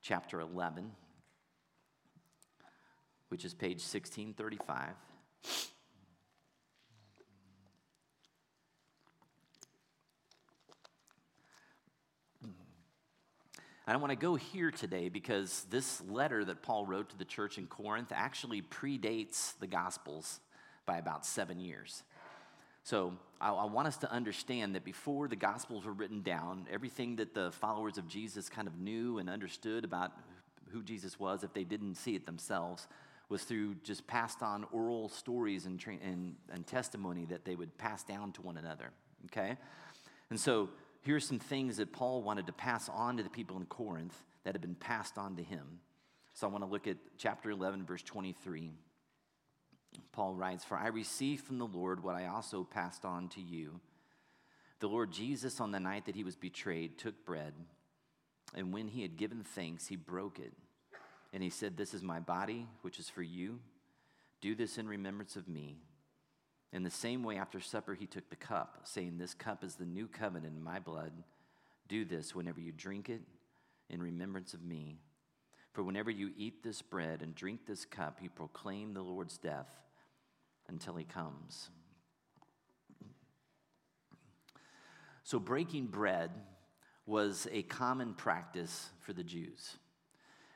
chapter 0.02 0.42
11, 0.42 0.92
which 3.30 3.46
is 3.46 3.54
page 3.54 3.80
1635. 3.80 4.90
I 13.90 13.96
want 13.96 14.12
to 14.12 14.18
go 14.18 14.36
here 14.36 14.70
today 14.70 15.08
because 15.08 15.66
this 15.70 16.02
letter 16.10 16.44
that 16.44 16.62
Paul 16.62 16.86
wrote 16.86 17.10
to 17.12 17.18
the 17.18 17.24
church 17.24 17.58
in 17.58 17.68
Corinth 17.68 18.12
actually 18.14 18.62
predates 18.62 19.58
the 19.60 19.68
Gospels 19.68 20.42
by 20.86 20.98
about 20.98 21.26
seven 21.26 21.62
years. 21.62 22.04
So 22.88 23.12
I, 23.42 23.50
I, 23.50 23.66
want 23.66 23.90
us 23.90 23.98
to 23.98 24.10
understand 24.10 24.76
that 24.76 24.86
before 24.86 25.28
the 25.28 25.36
Gospels 25.36 25.84
were 25.84 25.92
written 25.92 26.22
down, 26.22 26.66
everything 26.72 27.18
that 27.18 27.34
the 27.34 27.52
followers 27.52 27.98
of 27.98 28.08
Jesus 28.08 28.48
kind 28.48 28.66
of 28.66 28.80
knew 28.80 29.18
and 29.18 29.30
understood 29.30 29.84
about 29.84 30.14
who 30.70 30.82
Jesus 30.82 31.20
was, 31.20 31.44
if 31.44 31.52
they 31.52 31.66
didn't 31.66 31.96
see 31.96 32.16
it 32.16 32.26
themselves, 32.26 32.88
was 33.28 33.44
through 33.44 33.76
just 33.84 34.08
passed 34.08 34.42
on 34.42 34.66
oral 34.72 35.10
stories 35.10 35.66
and, 35.66 35.84
and, 36.02 36.36
and 36.50 36.66
testimony 36.66 37.26
that 37.26 37.44
they 37.44 37.56
would 37.56 37.78
pass 37.78 38.06
down 38.06 38.32
to 38.32 38.42
one 38.42 38.56
another. 38.56 38.92
Okay? 39.26 39.58
And 40.30 40.40
so 40.40 40.70
here's 41.02 41.28
some 41.28 41.40
things 41.40 41.76
that 41.76 41.92
Paul 41.92 42.24
wanted 42.24 42.48
to 42.48 42.54
pass 42.54 42.88
on 42.88 43.18
to 43.18 43.24
the 43.24 43.30
people 43.30 43.58
in 43.58 43.66
Corinth 43.66 44.18
that 44.46 44.54
had 44.54 44.62
been 44.62 44.76
passed 44.76 45.18
on 45.18 45.36
to 45.36 45.44
him. 45.44 45.82
So 46.36 46.48
I 46.48 46.50
want 46.50 46.64
to 46.64 46.70
look 46.70 46.88
at 46.88 46.96
chapter 47.18 47.52
11, 47.52 47.86
verse 47.86 48.04
23. 48.04 48.72
Paul 50.12 50.34
writes, 50.36 50.64
For 50.64 50.78
I 50.78 50.88
received 50.88 51.46
from 51.46 51.58
the 51.58 51.68
Lord 51.68 52.04
what 52.04 52.16
I 52.16 52.28
also 52.28 52.64
passed 52.64 53.06
on 53.06 53.30
to 53.30 53.42
you. 53.42 53.80
The 54.80 54.88
Lord 54.88 55.12
Jesus, 55.12 55.60
on 55.60 55.72
the 55.72 55.80
night 55.80 56.06
that 56.06 56.16
he 56.16 56.24
was 56.24 56.36
betrayed, 56.36 56.98
took 56.98 57.26
bread, 57.26 57.54
and 58.54 58.74
when 58.74 58.88
he 58.88 59.02
had 59.02 59.18
given 59.18 59.44
thanks, 59.44 59.88
he 59.88 59.96
broke 59.96 60.40
it. 60.40 60.54
And 61.34 61.44
he 61.44 61.50
said, 61.50 61.76
This 61.76 61.94
is 61.94 62.02
my 62.02 62.20
body, 62.20 62.68
which 62.82 63.00
is 63.00 63.10
for 63.10 63.22
you. 63.22 63.60
Do 64.40 64.56
this 64.56 64.78
in 64.78 64.88
remembrance 64.88 65.36
of 65.36 65.48
me. 65.48 65.78
In 66.72 66.84
the 66.84 66.90
same 66.90 67.24
way, 67.24 67.38
after 67.38 67.60
supper, 67.60 67.94
he 67.94 68.06
took 68.06 68.30
the 68.30 68.36
cup, 68.36 68.82
saying, 68.84 69.18
This 69.18 69.34
cup 69.34 69.64
is 69.64 69.76
the 69.76 69.86
new 69.86 70.08
covenant 70.08 70.56
in 70.56 70.64
my 70.64 70.80
blood. 70.80 71.12
Do 71.88 72.06
this 72.06 72.36
whenever 72.36 72.60
you 72.60 72.72
drink 72.72 73.10
it 73.10 73.22
in 73.90 74.02
remembrance 74.02 74.54
of 74.54 74.64
me. 74.64 75.00
For 75.74 75.84
whenever 75.84 76.12
you 76.12 76.32
eat 76.38 76.64
this 76.64 76.82
bread 76.82 77.22
and 77.22 77.36
drink 77.36 77.62
this 77.66 77.86
cup, 77.86 78.20
you 78.22 78.30
proclaim 78.30 78.94
the 78.94 79.02
Lord's 79.02 79.38
death 79.38 79.68
until 80.70 80.96
he 80.96 81.04
comes. 81.04 81.70
So, 85.24 85.40
breaking 85.40 85.88
bread 85.88 86.32
was 87.06 87.48
a 87.52 87.64
common 87.64 88.14
practice 88.14 88.90
for 89.00 89.14
the 89.14 89.24
Jews. 89.24 89.78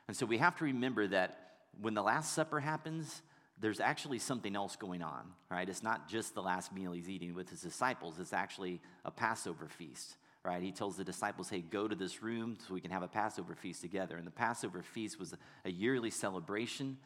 And 0.07 0.15
so 0.15 0.25
we 0.25 0.37
have 0.37 0.57
to 0.57 0.65
remember 0.65 1.07
that 1.07 1.51
when 1.79 1.93
the 1.93 2.03
Last 2.03 2.33
Supper 2.33 2.59
happens, 2.59 3.21
there's 3.59 3.79
actually 3.79 4.19
something 4.19 4.55
else 4.55 4.75
going 4.75 5.01
on, 5.01 5.23
right? 5.49 5.67
It's 5.67 5.83
not 5.83 6.09
just 6.09 6.33
the 6.33 6.41
last 6.41 6.73
meal 6.73 6.91
he's 6.91 7.09
eating 7.09 7.33
with 7.33 7.49
his 7.49 7.61
disciples, 7.61 8.19
it's 8.19 8.33
actually 8.33 8.81
a 9.05 9.11
Passover 9.11 9.67
feast, 9.67 10.17
right? 10.43 10.61
He 10.61 10.71
tells 10.71 10.97
the 10.97 11.03
disciples, 11.03 11.49
hey, 11.49 11.61
go 11.61 11.87
to 11.87 11.95
this 11.95 12.21
room 12.21 12.57
so 12.67 12.73
we 12.73 12.81
can 12.81 12.91
have 12.91 13.03
a 13.03 13.07
Passover 13.07 13.55
feast 13.55 13.81
together. 13.81 14.17
And 14.17 14.27
the 14.27 14.31
Passover 14.31 14.81
feast 14.81 15.19
was 15.19 15.33
a 15.63 15.71
yearly 15.71 16.09
celebration, 16.09 16.97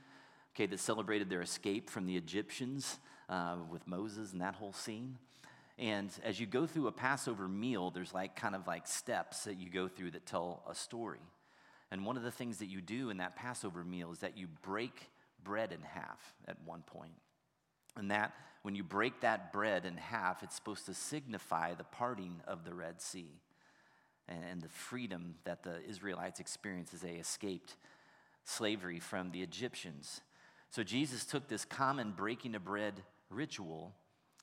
okay, 0.56 0.66
that 0.66 0.80
celebrated 0.80 1.30
their 1.30 1.42
escape 1.42 1.90
from 1.90 2.06
the 2.06 2.16
Egyptians 2.16 3.00
uh, 3.28 3.58
with 3.70 3.86
Moses 3.88 4.32
and 4.32 4.40
that 4.40 4.56
whole 4.56 4.72
scene. 4.72 5.18
And 5.78 6.10
as 6.24 6.40
you 6.40 6.46
go 6.46 6.66
through 6.66 6.88
a 6.88 6.94
Passover 6.94 7.50
meal, 7.50 7.92
there's 7.92 8.14
like 8.14 8.38
kind 8.38 8.56
of 8.56 8.66
like 8.66 8.88
steps 8.88 9.44
that 9.44 9.58
you 9.58 9.70
go 9.70 9.90
through 9.90 10.12
that 10.12 10.26
tell 10.26 10.64
a 10.70 10.74
story. 10.74 11.20
And 11.92 12.06
one 12.06 12.16
of 12.16 12.24
the 12.24 12.32
things 12.32 12.60
that 12.60 12.68
you 12.68 12.80
do 12.80 13.10
in 13.10 13.18
that 13.18 13.36
Passover 13.36 13.84
meal 13.84 14.12
is 14.12 14.20
that 14.20 14.38
you 14.38 14.48
break 14.62 15.10
bread 15.44 15.74
in 15.74 15.82
half 15.82 16.34
at 16.48 16.56
one 16.66 16.84
point. 16.84 17.14
And 17.98 18.12
that, 18.12 18.34
when 18.64 18.76
you 18.76 18.84
break 18.84 19.22
that 19.22 19.52
bread 19.52 19.86
in 19.86 19.98
half, 19.98 20.42
it's 20.42 20.56
supposed 20.56 20.86
to 20.86 20.94
signify 20.94 21.74
the 21.74 21.84
parting 21.84 22.42
of 22.48 22.64
the 22.64 22.74
Red 22.74 23.02
Sea 23.02 23.42
and 24.28 24.62
the 24.62 24.70
freedom 24.70 25.36
that 25.44 25.64
the 25.64 25.84
Israelites 25.88 26.40
experienced 26.40 26.94
as 26.94 27.02
they 27.02 27.16
escaped 27.16 27.76
slavery 28.46 29.00
from 29.00 29.32
the 29.32 29.44
Egyptians. 29.44 30.22
So 30.72 30.84
Jesus 30.84 31.26
took 31.26 31.48
this 31.48 31.66
common 31.66 32.12
breaking 32.12 32.56
of 32.56 32.66
bread 32.66 33.04
ritual 33.30 33.94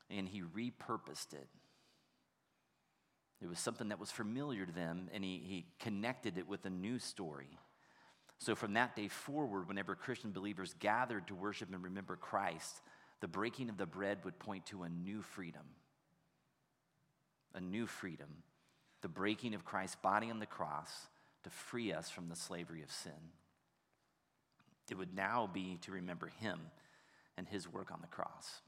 and 0.09 0.29
he 0.29 0.43
repurposed 0.43 1.33
it. 1.33 1.49
It 3.43 3.49
was 3.49 3.59
something 3.59 3.89
that 3.89 3.99
was 3.99 4.13
familiar 4.13 4.65
to 4.65 4.73
them, 4.73 5.09
and 5.13 5.25
he, 5.25 5.43
he 5.45 5.67
connected 5.81 6.39
it 6.39 6.47
with 6.47 6.65
a 6.65 6.71
new 6.71 7.01
story. 7.01 7.59
So 8.39 8.55
from 8.55 8.75
that 8.75 8.95
day 8.95 9.09
forward, 9.09 9.67
whenever 9.67 9.97
Christian 9.97 10.31
believers 10.31 10.75
gathered 10.79 11.27
to 11.27 11.35
worship 11.35 11.69
and 11.73 11.83
remember 11.83 12.17
Christ, 12.17 12.81
the 13.21 13.29
breaking 13.29 13.69
of 13.69 13.79
the 13.79 13.87
bread 13.87 14.19
would 14.25 14.39
point 14.39 14.67
to 14.67 14.85
a 14.85 14.89
new 14.89 15.23
freedom. 15.23 15.63
A 17.55 17.61
new 17.61 17.87
freedom. 17.87 18.29
The 19.01 19.09
breaking 19.09 19.55
of 19.55 19.65
Christ's 19.65 19.97
body 19.97 20.31
on 20.31 20.39
the 20.39 20.47
cross 20.47 20.91
to 21.43 21.51
free 21.51 21.93
us 21.93 22.11
from 22.11 22.29
the 22.29 22.37
slavery 22.37 22.83
of 22.83 22.91
sin. 22.91 23.13
It 24.91 24.99
would 24.99 25.15
now 25.15 25.49
be 25.53 25.79
to 25.83 25.93
remember 25.93 26.27
him 26.27 26.59
and 27.37 27.49
his 27.49 27.71
work 27.71 27.91
on 27.91 28.01
the 28.01 28.09
cross. 28.09 28.61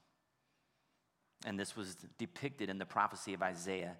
And 1.45 1.59
this 1.59 1.75
was 1.75 1.95
depicted 2.17 2.69
in 2.69 2.79
the 2.79 2.85
prophecy 2.85 3.33
of 3.33 3.43
Isaiah. 3.43 3.97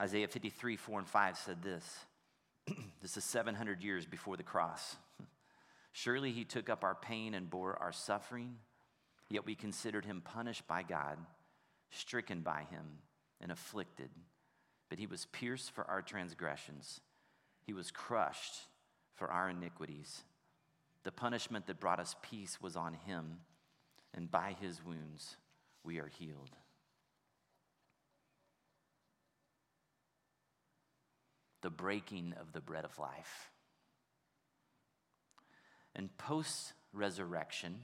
Isaiah 0.00 0.28
53, 0.28 0.76
4 0.76 0.98
and 0.98 1.08
5 1.08 1.38
said 1.38 1.62
this 1.62 1.98
This 3.02 3.16
is 3.16 3.24
700 3.24 3.82
years 3.82 4.04
before 4.04 4.36
the 4.36 4.42
cross. 4.42 4.96
Surely 5.92 6.32
he 6.32 6.44
took 6.44 6.68
up 6.68 6.84
our 6.84 6.94
pain 6.94 7.34
and 7.34 7.50
bore 7.50 7.76
our 7.80 7.92
suffering, 7.92 8.56
yet 9.30 9.46
we 9.46 9.54
considered 9.54 10.04
him 10.04 10.20
punished 10.20 10.66
by 10.68 10.82
God, 10.82 11.18
stricken 11.90 12.40
by 12.40 12.66
him, 12.70 12.98
and 13.40 13.50
afflicted. 13.50 14.10
But 14.90 14.98
he 14.98 15.06
was 15.06 15.26
pierced 15.26 15.70
for 15.70 15.84
our 15.84 16.02
transgressions, 16.02 17.00
he 17.64 17.72
was 17.72 17.90
crushed 17.90 18.66
for 19.14 19.28
our 19.28 19.50
iniquities. 19.50 20.22
The 21.04 21.12
punishment 21.12 21.66
that 21.66 21.80
brought 21.80 22.00
us 22.00 22.16
peace 22.22 22.60
was 22.60 22.76
on 22.76 22.94
him, 22.94 23.38
and 24.14 24.30
by 24.30 24.56
his 24.60 24.84
wounds 24.84 25.36
we 25.84 25.98
are 25.98 26.10
healed. 26.18 26.50
The 31.62 31.70
breaking 31.70 32.34
of 32.40 32.52
the 32.52 32.60
bread 32.60 32.84
of 32.84 32.98
life. 32.98 33.50
And 35.94 36.16
post 36.18 36.72
resurrection, 36.92 37.80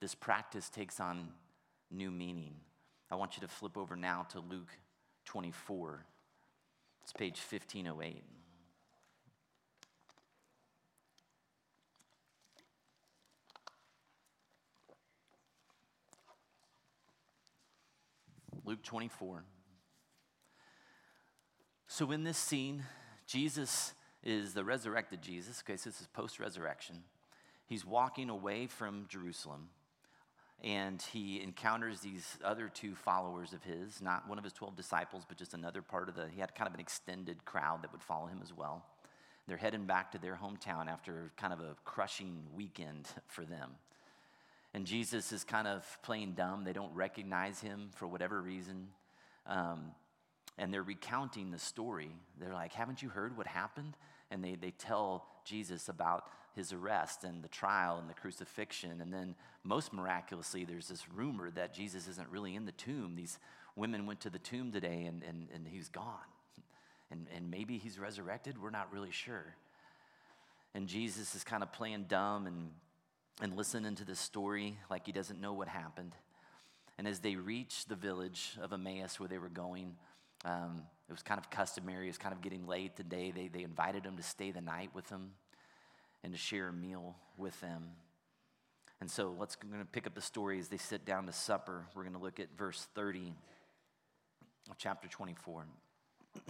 this 0.00 0.14
practice 0.14 0.68
takes 0.68 0.98
on 1.00 1.28
new 1.90 2.10
meaning. 2.10 2.54
I 3.10 3.14
want 3.14 3.36
you 3.36 3.40
to 3.42 3.48
flip 3.48 3.76
over 3.76 3.96
now 3.96 4.26
to 4.30 4.40
Luke 4.40 4.70
24. 5.24 6.04
It's 7.02 7.12
page 7.12 7.38
1508. 7.38 8.22
Luke 18.68 18.82
24. 18.82 19.44
So, 21.86 22.10
in 22.10 22.22
this 22.22 22.36
scene, 22.36 22.84
Jesus 23.26 23.94
is 24.22 24.52
the 24.52 24.62
resurrected 24.62 25.22
Jesus. 25.22 25.62
Okay, 25.64 25.78
so 25.78 25.88
this 25.88 26.02
is 26.02 26.06
post 26.08 26.38
resurrection. 26.38 26.96
He's 27.64 27.86
walking 27.86 28.28
away 28.28 28.66
from 28.66 29.06
Jerusalem 29.08 29.70
and 30.62 31.00
he 31.00 31.40
encounters 31.40 32.00
these 32.00 32.36
other 32.44 32.68
two 32.68 32.94
followers 32.94 33.54
of 33.54 33.62
his, 33.64 34.02
not 34.02 34.28
one 34.28 34.36
of 34.36 34.44
his 34.44 34.52
12 34.52 34.76
disciples, 34.76 35.24
but 35.26 35.38
just 35.38 35.54
another 35.54 35.80
part 35.80 36.10
of 36.10 36.14
the, 36.14 36.28
he 36.28 36.38
had 36.38 36.54
kind 36.54 36.68
of 36.68 36.74
an 36.74 36.80
extended 36.80 37.46
crowd 37.46 37.82
that 37.82 37.90
would 37.92 38.02
follow 38.02 38.26
him 38.26 38.40
as 38.42 38.52
well. 38.52 38.84
They're 39.46 39.56
heading 39.56 39.86
back 39.86 40.12
to 40.12 40.18
their 40.18 40.38
hometown 40.42 40.88
after 40.88 41.32
kind 41.38 41.54
of 41.54 41.60
a 41.60 41.74
crushing 41.86 42.42
weekend 42.54 43.08
for 43.28 43.46
them. 43.46 43.76
And 44.74 44.86
Jesus 44.86 45.32
is 45.32 45.44
kind 45.44 45.66
of 45.66 45.84
playing 46.02 46.32
dumb. 46.32 46.64
They 46.64 46.72
don't 46.72 46.94
recognize 46.94 47.60
him 47.60 47.90
for 47.94 48.06
whatever 48.06 48.40
reason. 48.40 48.88
Um, 49.46 49.92
and 50.58 50.72
they're 50.72 50.82
recounting 50.82 51.50
the 51.50 51.58
story. 51.58 52.10
They're 52.38 52.52
like, 52.52 52.72
Haven't 52.72 53.02
you 53.02 53.08
heard 53.08 53.36
what 53.36 53.46
happened? 53.46 53.96
And 54.30 54.44
they, 54.44 54.56
they 54.56 54.72
tell 54.72 55.26
Jesus 55.44 55.88
about 55.88 56.24
his 56.54 56.72
arrest 56.72 57.24
and 57.24 57.42
the 57.42 57.48
trial 57.48 57.98
and 57.98 58.10
the 58.10 58.14
crucifixion. 58.14 59.00
And 59.00 59.12
then, 59.12 59.34
most 59.64 59.92
miraculously, 59.92 60.64
there's 60.64 60.88
this 60.88 61.08
rumor 61.08 61.50
that 61.52 61.72
Jesus 61.72 62.08
isn't 62.08 62.28
really 62.28 62.54
in 62.54 62.66
the 62.66 62.72
tomb. 62.72 63.14
These 63.16 63.38
women 63.76 64.06
went 64.06 64.20
to 64.20 64.30
the 64.30 64.38
tomb 64.38 64.72
today 64.72 65.04
and, 65.04 65.22
and, 65.22 65.48
and 65.54 65.66
he's 65.66 65.88
gone. 65.88 66.28
And, 67.10 67.26
and 67.34 67.50
maybe 67.50 67.78
he's 67.78 67.98
resurrected. 67.98 68.60
We're 68.60 68.70
not 68.70 68.92
really 68.92 69.10
sure. 69.10 69.54
And 70.74 70.88
Jesus 70.88 71.34
is 71.34 71.44
kind 71.44 71.62
of 71.62 71.72
playing 71.72 72.06
dumb 72.08 72.46
and 72.46 72.70
and 73.40 73.56
listen 73.56 73.84
into 73.84 74.04
this 74.04 74.18
story 74.18 74.78
like 74.90 75.06
he 75.06 75.12
doesn't 75.12 75.40
know 75.40 75.52
what 75.52 75.68
happened. 75.68 76.12
And 76.96 77.06
as 77.06 77.20
they 77.20 77.36
reached 77.36 77.88
the 77.88 77.94
village 77.94 78.56
of 78.60 78.72
Emmaus 78.72 79.20
where 79.20 79.28
they 79.28 79.38
were 79.38 79.48
going, 79.48 79.94
um, 80.44 80.82
it 81.08 81.12
was 81.12 81.22
kind 81.22 81.38
of 81.38 81.48
customary. 81.50 82.06
It 82.06 82.10
was 82.10 82.18
kind 82.18 82.34
of 82.34 82.40
getting 82.40 82.66
late 82.66 82.96
today. 82.96 83.30
They, 83.30 83.48
they 83.48 83.62
invited 83.62 84.04
him 84.04 84.16
to 84.16 84.22
stay 84.22 84.50
the 84.50 84.60
night 84.60 84.90
with 84.94 85.06
them 85.08 85.32
and 86.24 86.32
to 86.32 86.38
share 86.38 86.68
a 86.68 86.72
meal 86.72 87.16
with 87.36 87.58
them. 87.60 87.90
And 89.00 89.08
so 89.08 89.34
let's 89.38 89.56
I'm 89.62 89.70
going 89.70 89.80
to 89.80 89.86
pick 89.86 90.08
up 90.08 90.14
the 90.14 90.20
story 90.20 90.58
as 90.58 90.68
they 90.68 90.76
sit 90.76 91.04
down 91.04 91.26
to 91.26 91.32
supper. 91.32 91.86
We're 91.94 92.02
going 92.02 92.16
to 92.16 92.22
look 92.22 92.40
at 92.40 92.48
verse 92.56 92.88
30 92.96 93.32
of 94.68 94.76
chapter 94.76 95.06
24. 95.06 95.66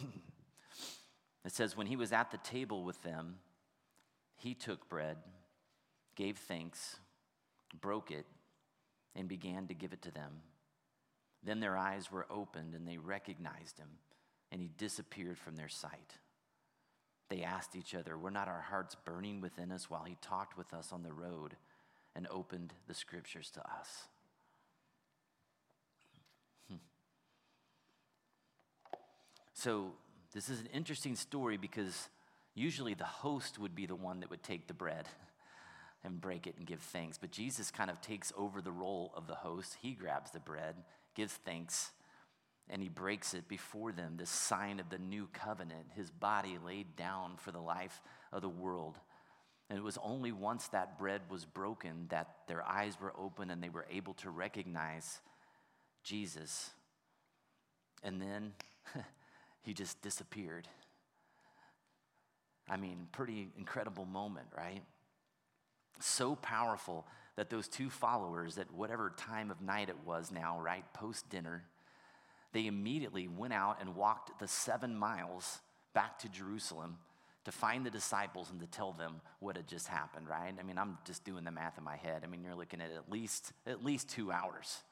it 1.44 1.52
says, 1.52 1.76
When 1.76 1.86
he 1.86 1.96
was 1.96 2.12
at 2.12 2.30
the 2.30 2.38
table 2.38 2.84
with 2.84 3.02
them, 3.02 3.36
he 4.36 4.54
took 4.54 4.88
bread 4.88 5.18
gave 6.18 6.36
thanks, 6.36 6.96
broke 7.80 8.10
it, 8.10 8.26
and 9.14 9.28
began 9.28 9.68
to 9.68 9.74
give 9.74 9.92
it 9.92 10.02
to 10.02 10.10
them. 10.10 10.42
Then 11.44 11.60
their 11.60 11.78
eyes 11.78 12.10
were 12.10 12.26
opened 12.28 12.74
and 12.74 12.86
they 12.86 12.98
recognized 12.98 13.78
him, 13.78 13.88
and 14.50 14.60
he 14.60 14.68
disappeared 14.76 15.38
from 15.38 15.54
their 15.54 15.68
sight. 15.68 16.18
They 17.28 17.42
asked 17.42 17.76
each 17.76 17.94
other, 17.94 18.18
Were 18.18 18.32
not 18.32 18.48
our 18.48 18.64
hearts 18.68 18.96
burning 18.96 19.40
within 19.40 19.70
us 19.70 19.88
while 19.88 20.02
he 20.02 20.16
talked 20.20 20.58
with 20.58 20.74
us 20.74 20.92
on 20.92 21.04
the 21.04 21.12
road 21.12 21.54
and 22.16 22.26
opened 22.32 22.72
the 22.88 22.94
scriptures 22.94 23.50
to 23.52 23.60
us? 23.60 24.08
Hmm. 26.68 26.76
So, 29.54 29.92
this 30.34 30.48
is 30.48 30.60
an 30.60 30.68
interesting 30.74 31.14
story 31.14 31.56
because 31.56 32.08
usually 32.54 32.94
the 32.94 33.04
host 33.04 33.58
would 33.58 33.76
be 33.76 33.86
the 33.86 33.94
one 33.94 34.20
that 34.20 34.30
would 34.30 34.42
take 34.42 34.66
the 34.66 34.74
bread 34.74 35.06
and 36.04 36.20
break 36.20 36.46
it 36.46 36.56
and 36.56 36.66
give 36.66 36.80
thanks. 36.80 37.18
But 37.18 37.30
Jesus 37.30 37.70
kind 37.70 37.90
of 37.90 38.00
takes 38.00 38.32
over 38.36 38.60
the 38.60 38.72
role 38.72 39.12
of 39.16 39.26
the 39.26 39.34
host. 39.34 39.76
He 39.82 39.92
grabs 39.92 40.30
the 40.30 40.40
bread, 40.40 40.76
gives 41.14 41.32
thanks, 41.32 41.90
and 42.70 42.82
he 42.82 42.88
breaks 42.88 43.34
it 43.34 43.48
before 43.48 43.92
them, 43.92 44.14
this 44.16 44.30
sign 44.30 44.78
of 44.78 44.90
the 44.90 44.98
new 44.98 45.28
covenant, 45.32 45.86
his 45.94 46.10
body 46.10 46.58
laid 46.64 46.96
down 46.96 47.32
for 47.36 47.50
the 47.50 47.60
life 47.60 48.02
of 48.32 48.42
the 48.42 48.48
world. 48.48 48.98
And 49.70 49.78
it 49.78 49.82
was 49.82 49.98
only 50.02 50.32
once 50.32 50.68
that 50.68 50.98
bread 50.98 51.22
was 51.30 51.44
broken 51.44 52.06
that 52.08 52.28
their 52.46 52.62
eyes 52.66 52.96
were 53.00 53.12
open 53.18 53.50
and 53.50 53.62
they 53.62 53.68
were 53.68 53.86
able 53.90 54.14
to 54.14 54.30
recognize 54.30 55.20
Jesus. 56.02 56.70
And 58.02 58.20
then 58.20 58.52
he 59.62 59.74
just 59.74 60.00
disappeared. 60.00 60.68
I 62.68 62.76
mean, 62.76 63.08
pretty 63.12 63.48
incredible 63.56 64.04
moment, 64.04 64.48
right? 64.56 64.82
So 66.00 66.36
powerful 66.36 67.06
that 67.36 67.50
those 67.50 67.68
two 67.68 67.90
followers, 67.90 68.58
at 68.58 68.72
whatever 68.72 69.12
time 69.16 69.50
of 69.50 69.60
night 69.60 69.88
it 69.88 69.96
was 70.04 70.30
now, 70.32 70.60
right, 70.60 70.84
post 70.92 71.28
dinner, 71.30 71.64
they 72.52 72.66
immediately 72.66 73.28
went 73.28 73.52
out 73.52 73.78
and 73.80 73.94
walked 73.94 74.38
the 74.40 74.48
seven 74.48 74.96
miles 74.96 75.60
back 75.94 76.18
to 76.20 76.28
Jerusalem 76.28 76.98
to 77.44 77.52
find 77.52 77.86
the 77.86 77.90
disciples 77.90 78.50
and 78.50 78.60
to 78.60 78.66
tell 78.66 78.92
them 78.92 79.20
what 79.40 79.56
had 79.56 79.66
just 79.66 79.88
happened, 79.88 80.28
right? 80.28 80.52
I 80.58 80.62
mean, 80.62 80.78
I'm 80.78 80.98
just 81.04 81.24
doing 81.24 81.44
the 81.44 81.50
math 81.50 81.78
in 81.78 81.84
my 81.84 81.96
head. 81.96 82.22
I 82.24 82.26
mean, 82.26 82.42
you're 82.42 82.54
looking 82.54 82.80
at 82.80 82.90
at 82.90 83.10
least 83.10 83.52
at 83.66 83.84
least 83.84 84.08
2 84.10 84.30
hours. 84.30 84.82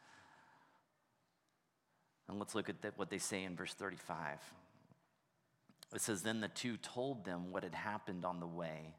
And 2.29 2.39
let's 2.39 2.55
look 2.55 2.69
at 2.69 2.83
the, 2.83 2.93
what 2.97 3.11
they 3.11 3.19
say 3.19 3.45
in 3.45 3.57
verse 3.57 3.75
35. 3.75 4.39
It 5.95 6.01
says, 6.01 6.23
Then 6.23 6.41
the 6.41 6.49
two 6.49 6.77
told 6.77 7.25
them 7.25 7.53
what 7.53 7.63
had 7.63 7.75
happened 7.75 8.25
on 8.25 8.41
the 8.41 8.47
way 8.47 8.95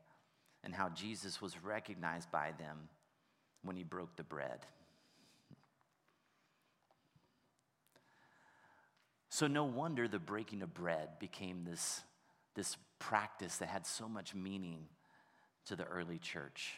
and 0.67 0.75
how 0.75 0.89
Jesus 0.89 1.41
was 1.41 1.63
recognized 1.63 2.29
by 2.29 2.51
them 2.59 2.89
when 3.63 3.77
he 3.77 3.83
broke 3.83 4.17
the 4.17 4.23
bread. 4.23 4.59
So, 9.29 9.47
no 9.47 9.63
wonder 9.63 10.09
the 10.09 10.19
breaking 10.19 10.61
of 10.61 10.73
bread 10.73 11.19
became 11.19 11.63
this, 11.63 12.01
this 12.53 12.75
practice 12.99 13.55
that 13.57 13.69
had 13.69 13.87
so 13.87 14.09
much 14.09 14.35
meaning 14.35 14.87
to 15.67 15.77
the 15.77 15.85
early 15.85 16.17
church. 16.17 16.73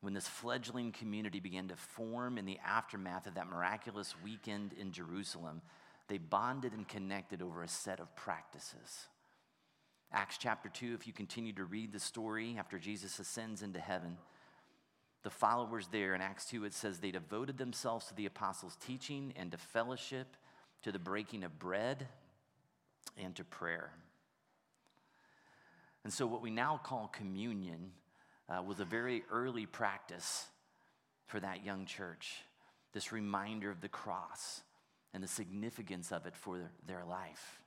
When 0.00 0.12
this 0.12 0.26
fledgling 0.26 0.90
community 0.90 1.38
began 1.38 1.68
to 1.68 1.76
form 1.76 2.38
in 2.38 2.44
the 2.44 2.58
aftermath 2.66 3.28
of 3.28 3.34
that 3.34 3.46
miraculous 3.46 4.16
weekend 4.24 4.72
in 4.72 4.90
Jerusalem, 4.90 5.62
they 6.08 6.18
bonded 6.18 6.72
and 6.72 6.88
connected 6.88 7.40
over 7.40 7.62
a 7.62 7.68
set 7.68 8.00
of 8.00 8.16
practices. 8.16 9.06
Acts 10.14 10.38
chapter 10.38 10.68
2, 10.68 10.94
if 10.94 11.08
you 11.08 11.12
continue 11.12 11.52
to 11.54 11.64
read 11.64 11.92
the 11.92 11.98
story 11.98 12.54
after 12.56 12.78
Jesus 12.78 13.18
ascends 13.18 13.62
into 13.62 13.80
heaven, 13.80 14.16
the 15.24 15.30
followers 15.30 15.88
there 15.90 16.14
in 16.14 16.20
Acts 16.20 16.46
2, 16.46 16.64
it 16.64 16.72
says 16.72 16.98
they 16.98 17.10
devoted 17.10 17.58
themselves 17.58 18.06
to 18.06 18.14
the 18.14 18.26
apostles' 18.26 18.76
teaching 18.76 19.32
and 19.34 19.50
to 19.50 19.58
fellowship, 19.58 20.36
to 20.82 20.92
the 20.92 21.00
breaking 21.00 21.42
of 21.42 21.58
bread, 21.58 22.06
and 23.18 23.34
to 23.34 23.42
prayer. 23.42 23.90
And 26.04 26.12
so, 26.12 26.26
what 26.26 26.42
we 26.42 26.50
now 26.50 26.80
call 26.80 27.08
communion 27.08 27.90
uh, 28.48 28.62
was 28.62 28.78
a 28.78 28.84
very 28.84 29.24
early 29.32 29.66
practice 29.66 30.46
for 31.26 31.40
that 31.40 31.64
young 31.64 31.86
church. 31.86 32.34
This 32.92 33.10
reminder 33.10 33.68
of 33.68 33.80
the 33.80 33.88
cross, 33.88 34.62
and 35.12 35.22
the 35.22 35.28
significance 35.28 36.12
of 36.12 36.26
it 36.26 36.36
for 36.36 36.70
their 36.86 37.04
life. 37.04 37.63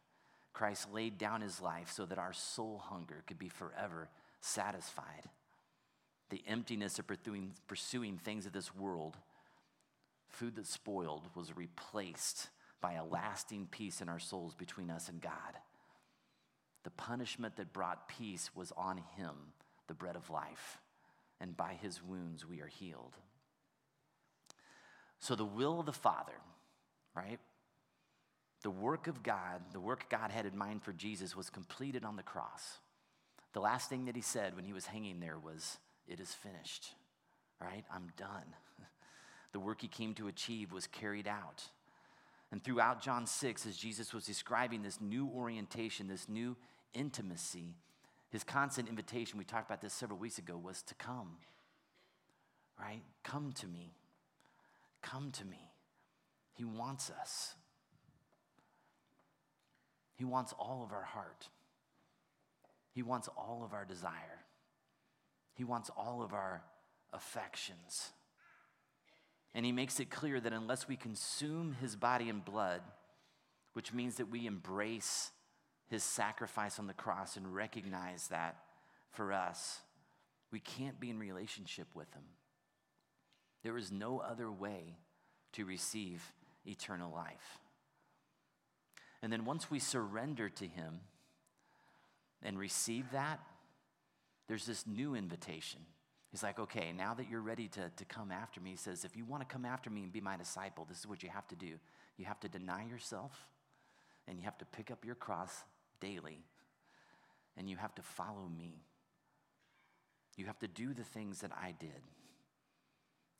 Christ 0.57 0.91
laid 0.91 1.19
down 1.19 1.41
his 1.41 1.61
life 1.61 1.91
so 1.91 2.03
that 2.07 2.17
our 2.17 2.33
soul 2.33 2.81
hunger 2.83 3.21
could 3.27 3.37
be 3.37 3.47
forever 3.47 4.09
satisfied. 4.41 5.29
The 6.31 6.41
emptiness 6.47 6.97
of 6.97 7.05
pursuing, 7.05 7.53
pursuing 7.67 8.17
things 8.17 8.47
of 8.47 8.53
this 8.53 8.73
world, 8.73 9.17
food 10.29 10.55
that 10.55 10.65
spoiled, 10.65 11.27
was 11.35 11.55
replaced 11.55 12.47
by 12.81 12.93
a 12.93 13.05
lasting 13.05 13.67
peace 13.69 14.01
in 14.01 14.09
our 14.09 14.17
souls 14.17 14.55
between 14.55 14.89
us 14.89 15.09
and 15.09 15.21
God. 15.21 15.31
The 16.85 16.89
punishment 16.89 17.57
that 17.57 17.71
brought 17.71 18.07
peace 18.07 18.49
was 18.55 18.73
on 18.75 18.97
him, 19.15 19.35
the 19.85 19.93
bread 19.93 20.15
of 20.15 20.31
life, 20.31 20.79
and 21.39 21.55
by 21.55 21.73
his 21.79 22.01
wounds 22.01 22.47
we 22.47 22.61
are 22.61 22.67
healed. 22.67 23.13
So, 25.19 25.35
the 25.35 25.45
will 25.45 25.79
of 25.81 25.85
the 25.85 25.93
Father 25.93 26.33
right? 27.17 27.39
The 28.67 28.71
work 28.71 29.07
of 29.07 29.23
God, 29.23 29.61
the 29.71 29.79
work 29.79 30.09
God 30.09 30.29
had 30.29 30.45
in 30.45 30.57
mind 30.57 30.83
for 30.83 30.91
Jesus 30.91 31.37
was 31.37 31.49
completed 31.49 32.03
on 32.03 32.17
the 32.17 32.21
cross. 32.21 32.79
The 33.53 33.61
last 33.61 33.89
thing 33.89 34.03
that 34.07 34.15
he 34.17 34.21
said 34.21 34.57
when 34.57 34.65
he 34.65 34.73
was 34.73 34.87
hanging 34.87 35.21
there 35.21 35.39
was, 35.39 35.77
It 36.05 36.19
is 36.19 36.33
finished, 36.33 36.91
right? 37.61 37.85
I'm 37.89 38.09
done. 38.17 38.55
The 39.53 39.61
work 39.61 39.79
he 39.79 39.87
came 39.87 40.13
to 40.15 40.27
achieve 40.27 40.73
was 40.73 40.85
carried 40.85 41.29
out. 41.29 41.63
And 42.51 42.61
throughout 42.61 43.01
John 43.01 43.25
6, 43.25 43.65
as 43.65 43.77
Jesus 43.77 44.13
was 44.13 44.25
describing 44.25 44.83
this 44.83 44.99
new 44.99 45.29
orientation, 45.33 46.09
this 46.09 46.27
new 46.27 46.57
intimacy, 46.93 47.77
his 48.29 48.43
constant 48.43 48.89
invitation, 48.89 49.39
we 49.39 49.45
talked 49.45 49.69
about 49.69 49.81
this 49.81 49.93
several 49.93 50.19
weeks 50.19 50.39
ago, 50.39 50.57
was 50.61 50.81
to 50.81 50.95
come, 50.95 51.37
right? 52.77 53.01
Come 53.23 53.53
to 53.53 53.67
me. 53.67 53.93
Come 55.01 55.31
to 55.31 55.45
me. 55.45 55.71
He 56.53 56.65
wants 56.65 57.09
us. 57.09 57.55
He 60.17 60.25
wants 60.25 60.53
all 60.59 60.83
of 60.83 60.91
our 60.91 61.03
heart. 61.03 61.47
He 62.91 63.03
wants 63.03 63.29
all 63.37 63.61
of 63.63 63.73
our 63.73 63.85
desire. 63.85 64.43
He 65.53 65.63
wants 65.63 65.91
all 65.95 66.23
of 66.23 66.33
our 66.33 66.63
affections. 67.13 68.11
And 69.53 69.65
he 69.65 69.71
makes 69.71 69.99
it 69.99 70.09
clear 70.09 70.39
that 70.39 70.53
unless 70.53 70.87
we 70.87 70.95
consume 70.95 71.77
his 71.79 71.95
body 71.95 72.29
and 72.29 72.43
blood, 72.43 72.81
which 73.73 73.93
means 73.93 74.15
that 74.15 74.29
we 74.29 74.47
embrace 74.47 75.31
his 75.87 76.03
sacrifice 76.03 76.79
on 76.79 76.87
the 76.87 76.93
cross 76.93 77.37
and 77.37 77.55
recognize 77.55 78.27
that 78.27 78.57
for 79.11 79.31
us, 79.31 79.79
we 80.51 80.59
can't 80.59 80.99
be 80.99 81.09
in 81.11 81.19
relationship 81.19 81.87
with 81.93 82.11
him. 82.13 82.23
There 83.63 83.77
is 83.77 83.91
no 83.91 84.19
other 84.19 84.51
way 84.51 84.97
to 85.53 85.65
receive 85.65 86.23
eternal 86.65 87.11
life. 87.11 87.59
And 89.21 89.31
then 89.31 89.45
once 89.45 89.71
we 89.71 89.79
surrender 89.79 90.49
to 90.49 90.67
Him 90.67 90.99
and 92.43 92.57
receive 92.57 93.11
that, 93.11 93.39
there's 94.47 94.65
this 94.65 94.85
new 94.87 95.15
invitation. 95.15 95.81
He's 96.31 96.43
like, 96.43 96.59
okay, 96.59 96.93
now 96.95 97.13
that 97.13 97.29
you're 97.29 97.41
ready 97.41 97.67
to, 97.69 97.89
to 97.95 98.05
come 98.05 98.31
after 98.31 98.59
me, 98.59 98.71
he 98.71 98.75
says, 98.77 99.05
if 99.05 99.15
you 99.15 99.25
want 99.25 99.47
to 99.47 99.53
come 99.53 99.65
after 99.65 99.89
me 99.89 100.03
and 100.03 100.11
be 100.11 100.21
my 100.21 100.37
disciple, 100.37 100.85
this 100.87 100.99
is 100.99 101.07
what 101.07 101.23
you 101.23 101.29
have 101.29 101.47
to 101.47 101.55
do. 101.55 101.73
You 102.17 102.25
have 102.25 102.39
to 102.41 102.49
deny 102.49 102.85
yourself, 102.85 103.31
and 104.27 104.37
you 104.37 104.45
have 104.45 104.57
to 104.57 104.65
pick 104.65 104.91
up 104.91 105.05
your 105.05 105.15
cross 105.15 105.53
daily, 105.99 106.39
and 107.55 107.69
you 107.69 107.77
have 107.77 107.95
to 107.95 108.01
follow 108.01 108.49
me. 108.57 108.83
You 110.35 110.45
have 110.45 110.59
to 110.59 110.67
do 110.67 110.93
the 110.93 111.03
things 111.03 111.41
that 111.41 111.51
I 111.51 111.73
did. 111.79 111.89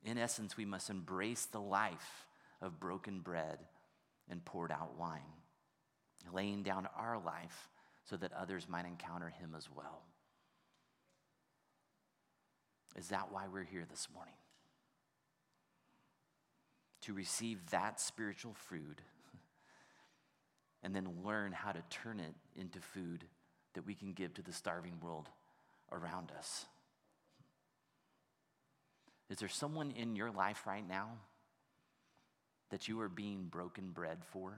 In 0.04 0.18
essence, 0.18 0.58
we 0.58 0.66
must 0.66 0.90
embrace 0.90 1.46
the 1.46 1.62
life 1.62 2.26
of 2.62 2.80
broken 2.80 3.20
bread 3.20 3.60
and 4.30 4.44
poured 4.44 4.72
out 4.72 4.98
wine, 4.98 5.22
laying 6.34 6.64
down 6.64 6.88
our 6.98 7.20
life 7.24 7.70
so 8.06 8.16
that 8.18 8.32
others 8.34 8.68
might 8.70 8.86
encounter 8.86 9.30
him 9.30 9.54
as 9.56 9.68
well. 9.76 10.04
Is 12.96 13.10
that 13.10 13.32
why 13.32 13.44
we're 13.52 13.64
here 13.64 13.86
this 13.90 14.08
morning? 14.14 14.34
To 17.02 17.14
receive 17.14 17.70
that 17.70 18.00
spiritual 18.00 18.54
food 18.54 19.02
and 20.84 20.96
then 20.96 21.24
learn 21.24 21.52
how 21.52 21.72
to 21.72 21.82
turn 21.90 22.20
it 22.20 22.34
into 22.56 22.80
food 22.80 23.26
that 23.74 23.86
we 23.86 23.94
can 23.94 24.14
give 24.14 24.34
to 24.34 24.42
the 24.42 24.52
starving 24.52 25.00
world 25.02 25.30
around 25.92 26.32
us. 26.38 26.66
Is 29.30 29.38
there 29.38 29.50
someone 29.50 29.92
in 29.92 30.16
your 30.16 30.32
life 30.32 30.66
right 30.66 30.88
now 30.88 31.10
that 32.70 32.88
you 32.88 33.00
are 33.02 33.10
being 33.10 33.46
broken 33.46 33.90
bread 33.90 34.20
for? 34.32 34.58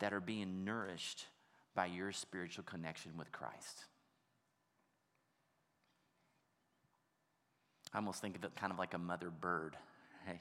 That 0.00 0.12
are 0.12 0.20
being 0.20 0.64
nourished 0.64 1.26
by 1.74 1.86
your 1.86 2.12
spiritual 2.12 2.64
connection 2.64 3.12
with 3.16 3.32
Christ? 3.32 3.84
I 7.92 7.98
almost 7.98 8.20
think 8.20 8.36
of 8.36 8.44
it 8.44 8.54
kind 8.54 8.72
of 8.72 8.78
like 8.78 8.94
a 8.94 8.98
mother 8.98 9.30
bird, 9.30 9.76
right? 10.26 10.40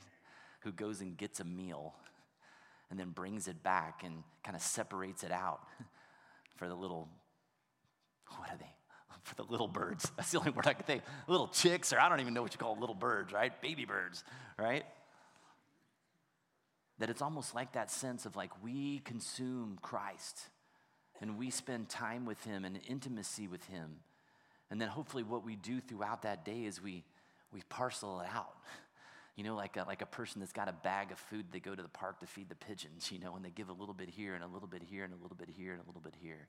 Who 0.62 0.72
goes 0.72 1.02
and 1.02 1.17
gets 1.17 1.39
a 1.39 1.46
meal 1.46 1.96
and 2.89 3.00
then 3.00 3.10
brings 3.10 3.48
it 3.48 3.63
back 3.63 4.04
and 4.04 4.24
kind 4.43 4.56
of 4.56 4.62
separates 4.62 5.24
it 5.24 5.32
out 5.32 5.62
for 6.56 6.67
the 6.67 6.76
little, 6.76 7.10
what 8.38 8.50
are 8.50 8.58
they? 8.58 8.72
for 9.24 9.36
the 9.36 9.43
little 9.43 9.67
birds. 9.67 10.12
That's 10.15 10.32
the 10.32 10.39
only 10.39 10.52
word 10.52 10.67
I 10.67 10.74
can 10.74 10.86
think. 10.86 11.04
Little 11.28 11.48
chicks, 11.48 11.93
or 11.93 12.00
I 12.00 12.10
don't 12.10 12.20
even 12.20 12.34
know 12.34 12.41
what 12.41 12.54
you 12.54 12.60
call 12.60 12.78
little 12.80 12.96
birds, 12.96 13.34
right? 13.34 13.60
Baby 13.62 13.86
birds, 13.86 14.24
right? 14.58 14.86
That 17.00 17.10
it's 17.10 17.22
almost 17.22 17.54
like 17.54 17.74
that 17.74 17.92
sense 17.92 18.26
of 18.26 18.36
like 18.36 18.52
we 18.64 19.00
consume 19.00 19.78
Christ 19.82 20.50
and 21.22 21.38
we 21.38 21.50
spend 21.50 21.90
time 21.90 22.26
with 22.26 22.44
Him 22.44 22.66
and 22.66 22.80
intimacy 22.88 23.48
with 23.48 23.64
Him. 23.66 23.98
And 24.70 24.82
then 24.82 24.90
hopefully 24.90 25.24
what 25.24 25.46
we 25.46 25.56
do 25.56 25.80
throughout 25.80 26.24
that 26.24 26.44
day 26.44 26.66
is 26.66 26.82
we, 26.82 27.04
we 27.54 27.62
parcel 27.70 28.22
it 28.22 28.28
out. 28.34 28.56
You 29.36 29.44
know, 29.44 29.54
like 29.54 29.78
a, 29.78 29.84
like 29.84 30.02
a 30.02 30.08
person 30.08 30.40
that's 30.40 30.52
got 30.52 30.68
a 30.68 30.74
bag 30.74 31.12
of 31.12 31.20
food, 31.20 31.46
they 31.52 31.60
go 31.60 31.76
to 31.76 31.84
the 31.84 31.88
park 31.88 32.22
to 32.22 32.26
feed 32.26 32.50
the 32.50 32.56
pigeons, 32.56 33.12
you 33.12 33.20
know, 33.20 33.36
and 33.36 33.46
they 33.46 33.52
give 33.52 33.70
a 33.70 33.74
little 33.74 33.94
bit 33.94 34.10
here 34.10 34.34
and 34.34 34.44
a 34.44 34.48
little 34.48 34.68
bit 34.68 34.82
here 34.82 35.04
and 35.04 35.14
a 35.14 35.16
little 35.22 35.38
bit 35.38 35.48
here 35.56 35.74
and 35.74 35.82
a 35.84 35.86
little 35.86 36.02
bit 36.02 36.16
here 36.20 36.48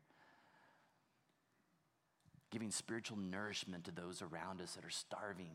giving 2.51 2.71
spiritual 2.71 3.17
nourishment 3.17 3.85
to 3.85 3.91
those 3.91 4.23
around 4.23 4.61
us 4.61 4.75
that 4.75 4.85
are 4.85 4.91
starving 4.91 5.51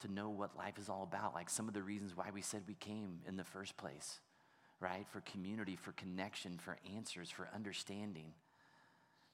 to 0.00 0.12
know 0.12 0.28
what 0.28 0.56
life 0.56 0.78
is 0.78 0.88
all 0.88 1.02
about, 1.02 1.34
like 1.34 1.48
some 1.48 1.68
of 1.68 1.74
the 1.74 1.82
reasons 1.82 2.16
why 2.16 2.30
we 2.32 2.42
said 2.42 2.62
we 2.66 2.74
came 2.74 3.20
in 3.26 3.36
the 3.36 3.44
first 3.44 3.76
place, 3.76 4.20
right? 4.80 5.06
For 5.10 5.20
community, 5.20 5.76
for 5.76 5.92
connection, 5.92 6.58
for 6.58 6.78
answers, 6.96 7.30
for 7.30 7.48
understanding. 7.54 8.32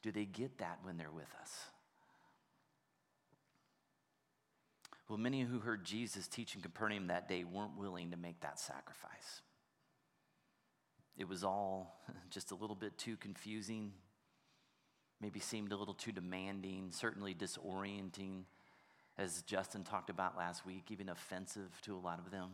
Do 0.03 0.13
they 0.13 0.27
get 0.27 0.59
that 0.59 0.79
when 0.83 0.97
they're 0.97 1.11
with 1.11 1.35
us? 1.41 1.53
Well, 5.09 5.19
many 5.19 5.41
who 5.43 5.61
heard 5.61 5.85
Jesus 5.85 6.29
teach 6.29 6.55
in 6.55 6.61
Capernaum 6.61 7.07
that 7.07 7.29
day 7.29 7.43
weren't 7.43 7.79
willing 7.79 8.11
to 8.11 8.19
make 8.19 8.41
that 8.41 8.61
sacrifice. 8.61 9.41
It 11.17 11.27
was 11.27 11.43
all 11.43 11.99
just 12.31 12.51
a 12.51 12.55
little 12.55 12.77
bit 12.77 12.99
too 12.99 13.17
confusing, 13.17 13.93
maybe 15.21 15.41
seemed 15.41 15.73
a 15.73 15.77
little 15.77 15.95
too 15.95 16.13
demanding, 16.13 16.91
certainly 16.91 17.35
disorienting, 17.35 18.43
as 19.19 19.43
Justin 19.43 19.83
talked 19.83 20.11
about 20.11 20.37
last 20.37 20.65
week, 20.65 20.91
even 20.91 21.09
offensive 21.09 21.81
to 21.83 21.95
a 21.95 21.99
lot 21.99 22.19
of 22.19 22.31
them. 22.31 22.51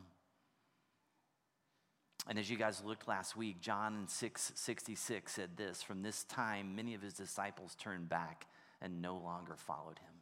And 2.27 2.38
as 2.38 2.48
you 2.48 2.57
guys 2.57 2.83
looked 2.83 3.07
last 3.07 3.37
week, 3.37 3.61
John 3.61 3.94
in 3.94 4.09
666 4.09 5.31
said 5.31 5.57
this 5.57 5.83
From 5.83 6.03
this 6.03 6.24
time, 6.24 6.74
many 6.74 6.94
of 6.94 7.03
his 7.03 7.12
disciples 7.12 7.74
turned 7.74 8.09
back 8.09 8.46
and 8.81 9.03
no 9.03 9.16
longer 9.16 9.57
followed 9.57 9.98
him. 9.98 10.14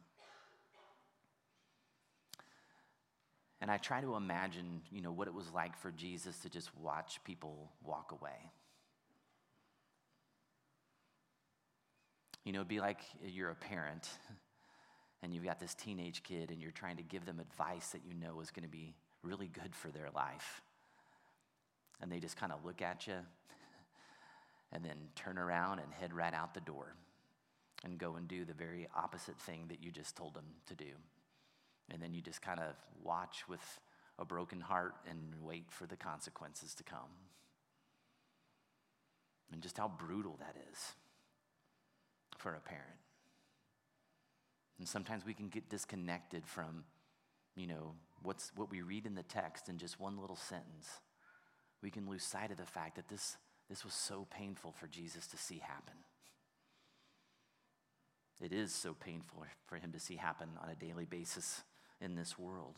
And 3.61 3.71
I 3.71 3.77
try 3.77 4.01
to 4.01 4.15
imagine, 4.15 4.81
you 4.91 5.01
know, 5.01 5.13
what 5.13 5.29
it 5.29 5.33
was 5.33 5.49
like 5.53 5.77
for 5.77 5.91
Jesus 5.91 6.37
to 6.39 6.49
just 6.49 6.69
watch 6.75 7.23
people 7.23 7.71
walk 7.81 8.11
away. 8.11 8.51
You 12.43 12.51
know, 12.51 12.59
it'd 12.59 12.67
be 12.67 12.81
like 12.81 12.99
you're 13.25 13.51
a 13.51 13.55
parent 13.55 14.09
and 15.23 15.33
you've 15.33 15.45
got 15.45 15.59
this 15.59 15.73
teenage 15.73 16.21
kid 16.21 16.51
and 16.51 16.61
you're 16.61 16.71
trying 16.71 16.97
to 16.97 17.03
give 17.03 17.25
them 17.25 17.39
advice 17.39 17.89
that 17.89 18.01
you 18.05 18.13
know 18.13 18.41
is 18.41 18.51
going 18.51 18.63
to 18.63 18.69
be 18.69 18.93
really 19.23 19.47
good 19.47 19.73
for 19.73 19.87
their 19.87 20.09
life. 20.13 20.61
And 22.01 22.11
they 22.11 22.19
just 22.19 22.35
kind 22.35 22.51
of 22.51 22.65
look 22.65 22.81
at 22.81 23.07
you 23.07 23.15
and 24.73 24.83
then 24.83 24.97
turn 25.15 25.37
around 25.37 25.79
and 25.79 25.93
head 25.93 26.13
right 26.13 26.33
out 26.33 26.53
the 26.53 26.59
door 26.59 26.95
and 27.85 27.97
go 27.97 28.15
and 28.15 28.27
do 28.27 28.43
the 28.43 28.53
very 28.53 28.87
opposite 28.97 29.37
thing 29.37 29.65
that 29.69 29.81
you 29.81 29.91
just 29.91 30.17
told 30.17 30.33
them 30.33 30.45
to 30.67 30.75
do. 30.75 30.91
And 31.89 32.01
then 32.01 32.13
you 32.13 32.21
just 32.21 32.41
kind 32.41 32.59
of 32.59 32.75
watch 33.01 33.47
with 33.47 33.79
a 34.19 34.25
broken 34.25 34.59
heart 34.59 34.95
and 35.09 35.19
wait 35.41 35.65
for 35.69 35.85
the 35.85 35.95
consequences 35.95 36.75
to 36.75 36.83
come. 36.83 36.99
And 39.53 39.61
just 39.61 39.77
how 39.77 39.87
brutal 39.87 40.37
that 40.39 40.55
is 40.71 40.79
for 42.37 42.55
a 42.55 42.59
parent. 42.59 42.99
And 44.79 44.87
sometimes 44.87 45.25
we 45.25 45.33
can 45.33 45.49
get 45.49 45.69
disconnected 45.69 46.45
from, 46.45 46.83
you 47.55 47.67
know, 47.67 47.93
what's, 48.21 48.51
what 48.55 48.71
we 48.71 48.81
read 48.81 49.05
in 49.05 49.15
the 49.15 49.23
text 49.23 49.69
in 49.69 49.77
just 49.77 49.99
one 49.99 50.19
little 50.19 50.35
sentence. 50.35 50.89
We 51.81 51.91
can 51.91 52.09
lose 52.09 52.23
sight 52.23 52.51
of 52.51 52.57
the 52.57 52.65
fact 52.65 52.95
that 52.95 53.07
this, 53.07 53.37
this 53.69 53.83
was 53.83 53.93
so 53.93 54.27
painful 54.31 54.71
for 54.71 54.87
Jesus 54.87 55.27
to 55.27 55.37
see 55.37 55.59
happen. 55.59 55.95
It 58.41 58.51
is 58.51 58.73
so 58.73 58.93
painful 58.93 59.45
for 59.67 59.77
him 59.77 59.91
to 59.91 59.99
see 59.99 60.15
happen 60.15 60.49
on 60.61 60.69
a 60.69 60.75
daily 60.75 61.05
basis 61.05 61.63
in 62.01 62.15
this 62.15 62.37
world. 62.37 62.75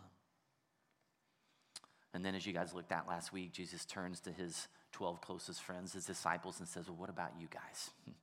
And 2.13 2.23
then, 2.23 2.35
as 2.35 2.45
you 2.45 2.53
guys 2.53 2.73
looked 2.73 2.91
at 2.91 3.07
last 3.07 3.33
week, 3.33 3.51
Jesus 3.51 3.83
turns 3.83 4.19
to 4.21 4.31
his 4.31 4.67
12 4.93 5.19
closest 5.21 5.61
friends, 5.61 5.93
his 5.93 6.05
disciples, 6.05 6.59
and 6.59 6.67
says, 6.67 6.87
Well, 6.87 6.97
what 6.97 7.09
about 7.09 7.31
you 7.39 7.47
guys? 7.49 7.91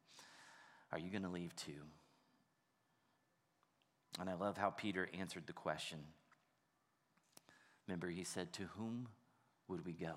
Are 0.92 0.98
you 0.98 1.10
going 1.10 1.24
to 1.24 1.28
leave 1.28 1.54
too? 1.56 1.72
And 4.20 4.28
I 4.28 4.34
love 4.34 4.56
how 4.58 4.70
Peter 4.70 5.08
answered 5.18 5.44
the 5.46 5.52
question. 5.52 5.98
Remember, 7.86 8.08
he 8.08 8.24
said, 8.24 8.52
To 8.54 8.64
whom 8.76 9.08
would 9.68 9.84
we 9.84 9.92
go? 9.92 10.14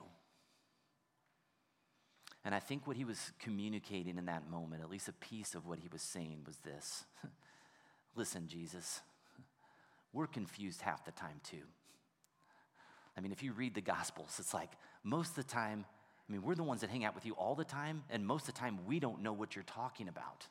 And 2.43 2.53
I 2.53 2.59
think 2.59 2.85
what 2.85 2.95
he 2.95 3.05
was 3.05 3.31
communicating 3.39 4.17
in 4.17 4.25
that 4.25 4.49
moment, 4.49 4.83
at 4.83 4.89
least 4.89 5.07
a 5.07 5.13
piece 5.13 5.55
of 5.55 5.65
what 5.65 5.79
he 5.79 5.87
was 5.91 6.01
saying, 6.01 6.43
was 6.45 6.57
this 6.57 7.05
Listen, 8.15 8.47
Jesus, 8.47 9.01
we're 10.13 10.27
confused 10.27 10.81
half 10.81 11.03
the 11.03 11.11
time 11.11 11.41
too. 11.43 11.63
I 13.17 13.21
mean, 13.21 13.31
if 13.31 13.43
you 13.43 13.51
read 13.53 13.73
the 13.73 13.81
Gospels, 13.81 14.37
it's 14.39 14.53
like 14.53 14.71
most 15.03 15.29
of 15.29 15.35
the 15.35 15.43
time, 15.43 15.85
I 16.27 16.31
mean, 16.31 16.41
we're 16.41 16.55
the 16.55 16.63
ones 16.63 16.81
that 16.81 16.89
hang 16.89 17.03
out 17.03 17.15
with 17.15 17.25
you 17.25 17.33
all 17.33 17.55
the 17.55 17.65
time, 17.65 18.03
and 18.09 18.25
most 18.25 18.47
of 18.47 18.53
the 18.53 18.59
time, 18.59 18.79
we 18.85 18.99
don't 18.99 19.21
know 19.21 19.33
what 19.33 19.55
you're 19.55 19.63
talking 19.63 20.07
about, 20.07 20.47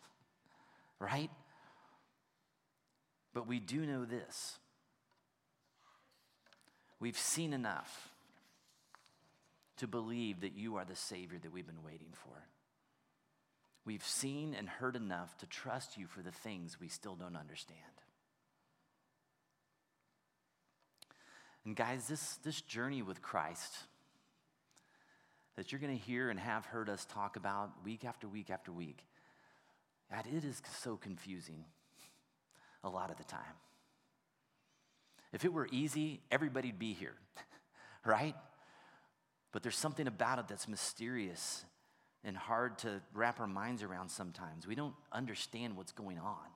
right? 0.98 1.30
But 3.34 3.48
we 3.48 3.58
do 3.58 3.84
know 3.84 4.04
this 4.04 4.58
we've 7.00 7.18
seen 7.18 7.52
enough 7.52 8.10
to 9.76 9.88
believe 9.88 10.40
that 10.40 10.54
you 10.54 10.76
are 10.76 10.84
the 10.84 10.94
Savior 10.94 11.38
that 11.42 11.52
we've 11.52 11.66
been 11.66 11.82
waiting 11.84 12.12
for. 12.12 12.46
We've 13.84 14.04
seen 14.04 14.54
and 14.54 14.68
heard 14.68 14.96
enough 14.96 15.36
to 15.38 15.46
trust 15.46 15.98
you 15.98 16.06
for 16.06 16.22
the 16.22 16.30
things 16.30 16.80
we 16.80 16.88
still 16.88 17.16
don't 17.16 17.36
understand. 17.36 17.80
And 21.66 21.74
guys, 21.74 22.06
this, 22.06 22.36
this 22.44 22.60
journey 22.62 23.02
with 23.02 23.20
Christ 23.20 23.74
that 25.56 25.72
you're 25.72 25.80
going 25.80 25.96
to 25.96 26.02
hear 26.02 26.30
and 26.30 26.38
have 26.38 26.66
heard 26.66 26.88
us 26.88 27.04
talk 27.04 27.36
about 27.36 27.70
week 27.84 28.04
after 28.04 28.28
week 28.28 28.48
after 28.48 28.72
week, 28.72 29.04
God, 30.10 30.24
it 30.32 30.44
is 30.44 30.62
so 30.80 30.96
confusing 30.96 31.64
a 32.84 32.88
lot 32.88 33.10
of 33.10 33.16
the 33.16 33.24
time. 33.24 33.40
If 35.32 35.44
it 35.44 35.52
were 35.52 35.68
easy, 35.72 36.20
everybody'd 36.30 36.78
be 36.78 36.92
here, 36.92 37.16
right? 38.04 38.36
But 39.52 39.62
there's 39.62 39.76
something 39.76 40.06
about 40.06 40.38
it 40.38 40.48
that's 40.48 40.68
mysterious 40.68 41.64
and 42.22 42.36
hard 42.36 42.78
to 42.78 43.02
wrap 43.12 43.40
our 43.40 43.46
minds 43.46 43.82
around 43.82 44.10
sometimes. 44.10 44.66
We 44.66 44.74
don't 44.74 44.94
understand 45.12 45.76
what's 45.76 45.92
going 45.92 46.18
on. 46.18 46.46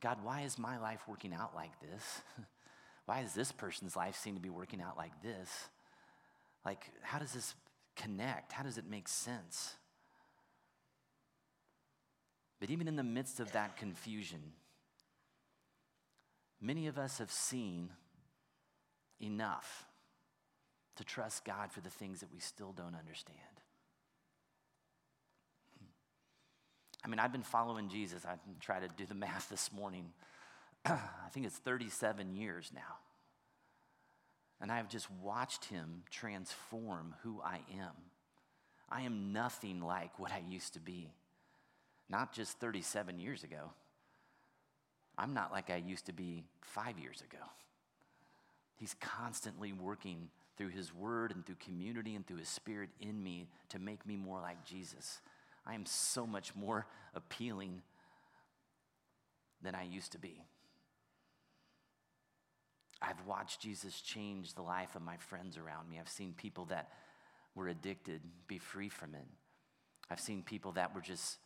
God, 0.00 0.18
why 0.22 0.42
is 0.42 0.58
my 0.58 0.78
life 0.78 1.00
working 1.06 1.32
out 1.32 1.54
like 1.54 1.70
this? 1.80 2.22
why 3.06 3.22
does 3.22 3.34
this 3.34 3.52
person's 3.52 3.94
life 3.96 4.16
seem 4.16 4.34
to 4.34 4.40
be 4.40 4.50
working 4.50 4.80
out 4.80 4.96
like 4.96 5.12
this? 5.22 5.68
Like, 6.64 6.90
how 7.02 7.18
does 7.18 7.32
this 7.32 7.54
connect? 7.96 8.52
How 8.52 8.62
does 8.62 8.78
it 8.78 8.84
make 8.88 9.08
sense? 9.08 9.74
But 12.60 12.70
even 12.70 12.88
in 12.88 12.96
the 12.96 13.02
midst 13.02 13.40
of 13.40 13.52
that 13.52 13.76
confusion, 13.76 14.40
many 16.62 16.86
of 16.86 16.96
us 16.96 17.18
have 17.18 17.30
seen 17.30 17.90
enough 19.20 19.86
to 20.96 21.04
trust 21.04 21.44
God 21.44 21.72
for 21.72 21.80
the 21.80 21.90
things 21.90 22.20
that 22.20 22.32
we 22.32 22.38
still 22.38 22.72
don't 22.72 22.94
understand. 22.94 23.38
I 27.04 27.08
mean, 27.08 27.18
I've 27.18 27.32
been 27.32 27.42
following 27.42 27.88
Jesus. 27.88 28.24
I 28.24 28.36
tried 28.60 28.80
to 28.80 28.88
do 28.96 29.06
the 29.06 29.14
math 29.14 29.48
this 29.48 29.72
morning. 29.72 30.12
I 30.84 30.98
think 31.32 31.46
it's 31.46 31.56
37 31.56 32.32
years 32.34 32.70
now. 32.72 32.98
And 34.60 34.70
I 34.70 34.76
have 34.76 34.88
just 34.88 35.10
watched 35.10 35.64
him 35.64 36.04
transform 36.10 37.16
who 37.24 37.40
I 37.44 37.60
am. 37.72 37.94
I 38.88 39.02
am 39.02 39.32
nothing 39.32 39.80
like 39.80 40.18
what 40.20 40.30
I 40.30 40.42
used 40.48 40.74
to 40.74 40.80
be, 40.80 41.10
not 42.08 42.32
just 42.32 42.60
37 42.60 43.18
years 43.18 43.42
ago. 43.42 43.72
I'm 45.18 45.34
not 45.34 45.52
like 45.52 45.70
I 45.70 45.76
used 45.76 46.06
to 46.06 46.12
be 46.12 46.44
five 46.60 46.98
years 46.98 47.22
ago. 47.22 47.42
He's 48.76 48.94
constantly 49.00 49.72
working 49.72 50.28
through 50.56 50.68
His 50.68 50.94
Word 50.94 51.32
and 51.32 51.44
through 51.44 51.56
community 51.56 52.14
and 52.14 52.26
through 52.26 52.38
His 52.38 52.48
Spirit 52.48 52.90
in 53.00 53.22
me 53.22 53.48
to 53.68 53.78
make 53.78 54.06
me 54.06 54.16
more 54.16 54.40
like 54.40 54.64
Jesus. 54.64 55.20
I 55.66 55.74
am 55.74 55.86
so 55.86 56.26
much 56.26 56.54
more 56.56 56.86
appealing 57.14 57.82
than 59.62 59.74
I 59.74 59.84
used 59.84 60.12
to 60.12 60.18
be. 60.18 60.42
I've 63.00 63.26
watched 63.26 63.60
Jesus 63.60 64.00
change 64.00 64.54
the 64.54 64.62
life 64.62 64.94
of 64.94 65.02
my 65.02 65.16
friends 65.16 65.58
around 65.58 65.88
me. 65.90 65.98
I've 65.98 66.08
seen 66.08 66.34
people 66.36 66.66
that 66.66 66.88
were 67.54 67.68
addicted 67.68 68.20
be 68.46 68.58
free 68.58 68.88
from 68.88 69.14
it. 69.14 69.26
I've 70.10 70.20
seen 70.20 70.42
people 70.42 70.72
that 70.72 70.94
were 70.94 71.00
just 71.00 71.38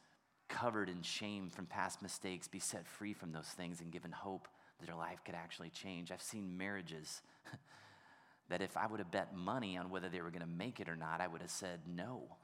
covered 0.49 0.89
in 0.89 1.03
shame 1.03 1.51
from 1.51 1.67
past 1.67 2.03
mistakes 2.03 2.49
be 2.49 2.59
set 2.59 2.87
free 2.87 3.13
from 3.13 3.33
those 3.33 3.49
things 3.49 3.81
and 3.81 3.91
given 3.91 4.13
hope 4.13 4.49
that 4.79 4.87
their 4.87 4.97
life 4.97 5.21
could 5.25 5.35
actually 5.35 5.71
change. 5.71 6.11
I've 6.11 6.23
seen 6.23 6.57
marriages 6.57 7.23
that 8.49 8.63
if 8.63 8.77
I 8.77 8.87
would 8.87 9.01
have 9.01 9.11
bet 9.11 9.35
money 9.35 9.77
on 9.77 9.91
whether 9.91 10.09
they 10.09 10.21
were 10.21 10.31
going 10.31 10.43
to 10.43 10.47
make 10.47 10.81
it 10.81 10.89
or 10.89 10.97
not, 10.97 11.21
I 11.21 11.27
would 11.27 11.41
have 11.41 11.51
said 11.51 11.81
no. 11.87 12.23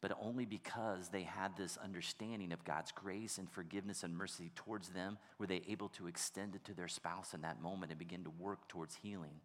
But 0.00 0.18
only 0.20 0.46
because 0.46 1.10
they 1.10 1.22
had 1.22 1.56
this 1.56 1.76
understanding 1.76 2.50
of 2.50 2.64
God's 2.64 2.90
grace 2.90 3.38
and 3.38 3.48
forgiveness 3.48 4.02
and 4.02 4.16
mercy 4.16 4.50
towards 4.56 4.88
them 4.88 5.16
were 5.38 5.46
they 5.46 5.62
able 5.68 5.90
to 5.90 6.08
extend 6.08 6.56
it 6.56 6.64
to 6.64 6.74
their 6.74 6.88
spouse 6.88 7.34
in 7.34 7.42
that 7.42 7.62
moment 7.62 7.92
and 7.92 8.00
begin 8.00 8.24
to 8.24 8.30
work 8.30 8.66
towards 8.66 8.96
healing. 8.96 9.38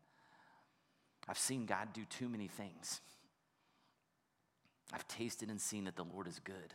I've 1.29 1.37
seen 1.37 1.67
God 1.67 1.89
do 1.93 2.05
too 2.05 2.27
many 2.27 2.47
things. 2.47 3.01
I've 4.93 5.07
tasted 5.07 5.49
and 5.49 5.59
seen 5.59 5.83
that 5.85 5.95
the 5.95 6.03
Lord 6.03 6.27
is 6.27 6.39
good, 6.39 6.73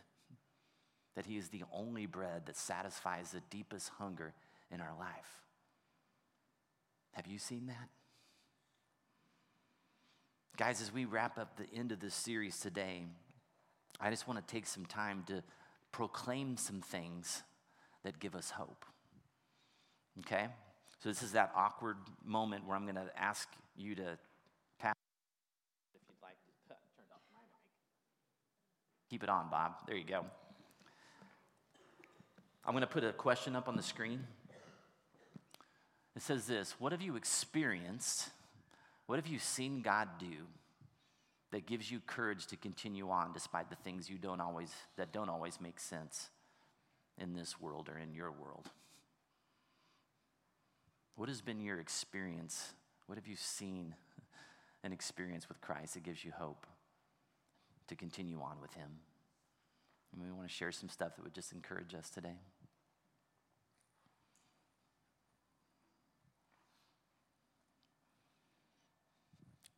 that 1.15 1.25
He 1.25 1.37
is 1.37 1.49
the 1.49 1.63
only 1.71 2.05
bread 2.05 2.43
that 2.45 2.57
satisfies 2.57 3.31
the 3.31 3.41
deepest 3.49 3.89
hunger 3.97 4.33
in 4.71 4.81
our 4.81 4.93
life. 4.97 5.43
Have 7.13 7.27
you 7.27 7.37
seen 7.37 7.67
that? 7.67 7.89
Guys, 10.57 10.81
as 10.81 10.93
we 10.93 11.05
wrap 11.05 11.37
up 11.37 11.57
the 11.57 11.65
end 11.75 11.91
of 11.91 11.99
this 11.99 12.13
series 12.13 12.59
today, 12.59 13.03
I 13.99 14.09
just 14.09 14.27
want 14.27 14.45
to 14.45 14.51
take 14.51 14.67
some 14.67 14.85
time 14.85 15.23
to 15.27 15.43
proclaim 15.91 16.57
some 16.57 16.81
things 16.81 17.43
that 18.03 18.19
give 18.19 18.35
us 18.35 18.51
hope. 18.51 18.85
Okay? 20.19 20.47
So, 20.99 21.09
this 21.09 21.23
is 21.23 21.31
that 21.31 21.51
awkward 21.55 21.97
moment 22.23 22.67
where 22.67 22.75
I'm 22.75 22.83
going 22.83 22.95
to 22.95 23.09
ask 23.17 23.49
you 23.75 23.95
to 23.95 24.17
pass. 24.79 24.95
If 25.93 26.01
you'd 26.07 26.21
like 26.21 26.37
to 26.45 26.51
turn 26.67 27.05
off 27.11 27.21
my 27.33 27.41
mic. 27.41 27.61
Keep 29.09 29.23
it 29.23 29.29
on, 29.29 29.49
Bob. 29.49 29.73
There 29.87 29.97
you 29.97 30.05
go. 30.05 30.25
I'm 32.65 32.73
going 32.73 32.81
to 32.81 32.87
put 32.87 33.03
a 33.03 33.11
question 33.11 33.55
up 33.55 33.67
on 33.67 33.75
the 33.75 33.83
screen. 33.83 34.25
It 36.15 36.21
says 36.21 36.45
this 36.45 36.75
What 36.79 36.91
have 36.91 37.01
you 37.01 37.15
experienced? 37.15 38.29
What 39.05 39.17
have 39.17 39.27
you 39.27 39.37
seen 39.37 39.81
God 39.81 40.07
do 40.17 40.47
that 41.51 41.65
gives 41.65 41.91
you 41.91 41.99
courage 42.07 42.47
to 42.47 42.55
continue 42.55 43.09
on 43.09 43.33
despite 43.33 43.69
the 43.69 43.75
things 43.75 44.09
you 44.09 44.17
don't 44.17 44.39
always 44.39 44.71
that 44.95 45.11
don't 45.11 45.29
always 45.29 45.59
make 45.59 45.79
sense 45.79 46.29
in 47.17 47.33
this 47.33 47.59
world 47.59 47.89
or 47.89 47.97
in 47.97 48.13
your 48.13 48.31
world? 48.31 48.69
What 51.15 51.29
has 51.29 51.41
been 51.41 51.59
your 51.59 51.79
experience? 51.79 52.73
What 53.07 53.17
have 53.17 53.27
you 53.27 53.35
seen 53.35 53.93
and 54.83 54.93
experienced 54.93 55.49
with 55.49 55.59
Christ 55.59 55.95
that 55.95 56.03
gives 56.03 56.23
you 56.23 56.31
hope 56.31 56.65
to 57.87 57.95
continue 57.95 58.41
on 58.41 58.61
with 58.61 58.73
Him? 58.73 58.89
And 60.13 60.21
we 60.21 60.31
want 60.31 60.47
to 60.47 60.53
share 60.53 60.71
some 60.71 60.89
stuff 60.89 61.15
that 61.15 61.23
would 61.23 61.33
just 61.33 61.51
encourage 61.51 61.93
us 61.93 62.09
today. 62.09 62.37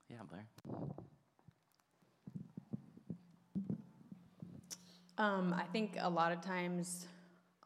Yeah, 0.09 0.17
Blair. 0.29 0.47
Um, 5.17 5.55
I 5.57 5.63
think 5.71 5.97
a 5.99 6.09
lot 6.09 6.31
of 6.31 6.41
times 6.41 7.07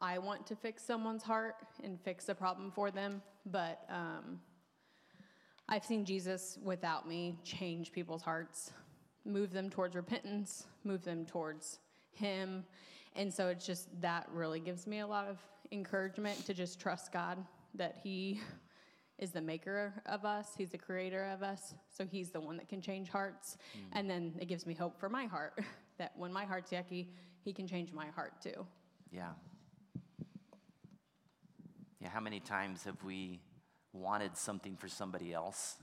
I 0.02 0.20
want 0.20 0.46
to 0.48 0.56
fix 0.56 0.84
someone's 0.84 1.24
heart 1.24 1.56
and 1.84 2.00
fix 2.00 2.30
a 2.30 2.36
problem 2.36 2.72
for 2.72 2.92
them, 2.92 3.22
but 3.46 3.84
um, 3.90 4.40
I've 5.68 5.84
seen 5.84 6.06
Jesus 6.06 6.58
without 6.64 7.08
me 7.08 7.38
change 7.44 7.92
people's 7.92 8.22
hearts, 8.22 8.72
move 9.26 9.52
them 9.52 9.70
towards 9.70 9.96
repentance, 9.96 10.68
move 10.84 11.04
them 11.04 11.26
towards 11.26 11.80
Him. 12.12 12.64
And 13.16 13.34
so 13.34 13.50
it's 13.50 13.66
just 13.66 13.90
that 14.02 14.28
really 14.32 14.60
gives 14.60 14.88
me 14.88 15.00
a 15.00 15.08
lot 15.08 15.28
of 15.28 15.40
encouragement 15.72 16.46
to 16.46 16.54
just 16.54 16.80
trust 16.80 17.12
God 17.12 17.38
that 17.76 18.00
He 18.02 18.40
is 19.20 19.32
the 19.32 19.42
maker 19.42 19.94
of 20.06 20.26
us, 20.26 20.54
He's 20.58 20.70
the 20.70 20.78
creator 20.78 21.26
of 21.26 21.44
us. 21.44 21.76
So 21.90 22.06
He's 22.06 22.32
the 22.32 22.40
one 22.40 22.58
that 22.58 22.70
can 22.70 22.82
change 22.82 23.10
hearts. 23.10 23.58
Mm. 23.78 23.82
And 23.94 24.10
then 24.10 24.34
it 24.40 24.48
gives 24.48 24.66
me 24.66 24.74
hope 24.74 25.00
for 25.00 25.10
my 25.10 25.26
heart 25.26 25.60
that 25.98 26.14
when 26.16 26.34
my 26.34 26.46
heart's 26.46 26.72
yucky, 26.72 27.08
He 27.42 27.54
can 27.54 27.68
change 27.68 27.94
my 27.94 28.08
heart 28.08 28.34
too. 28.42 28.66
Yeah. 29.12 29.30
Yeah, 32.02 32.10
how 32.10 32.22
many 32.22 32.40
times 32.40 32.86
have 32.86 33.04
we 33.04 33.42
wanted 33.92 34.38
something 34.38 34.78
for 34.78 34.88
somebody 34.88 35.34
else 35.34 35.76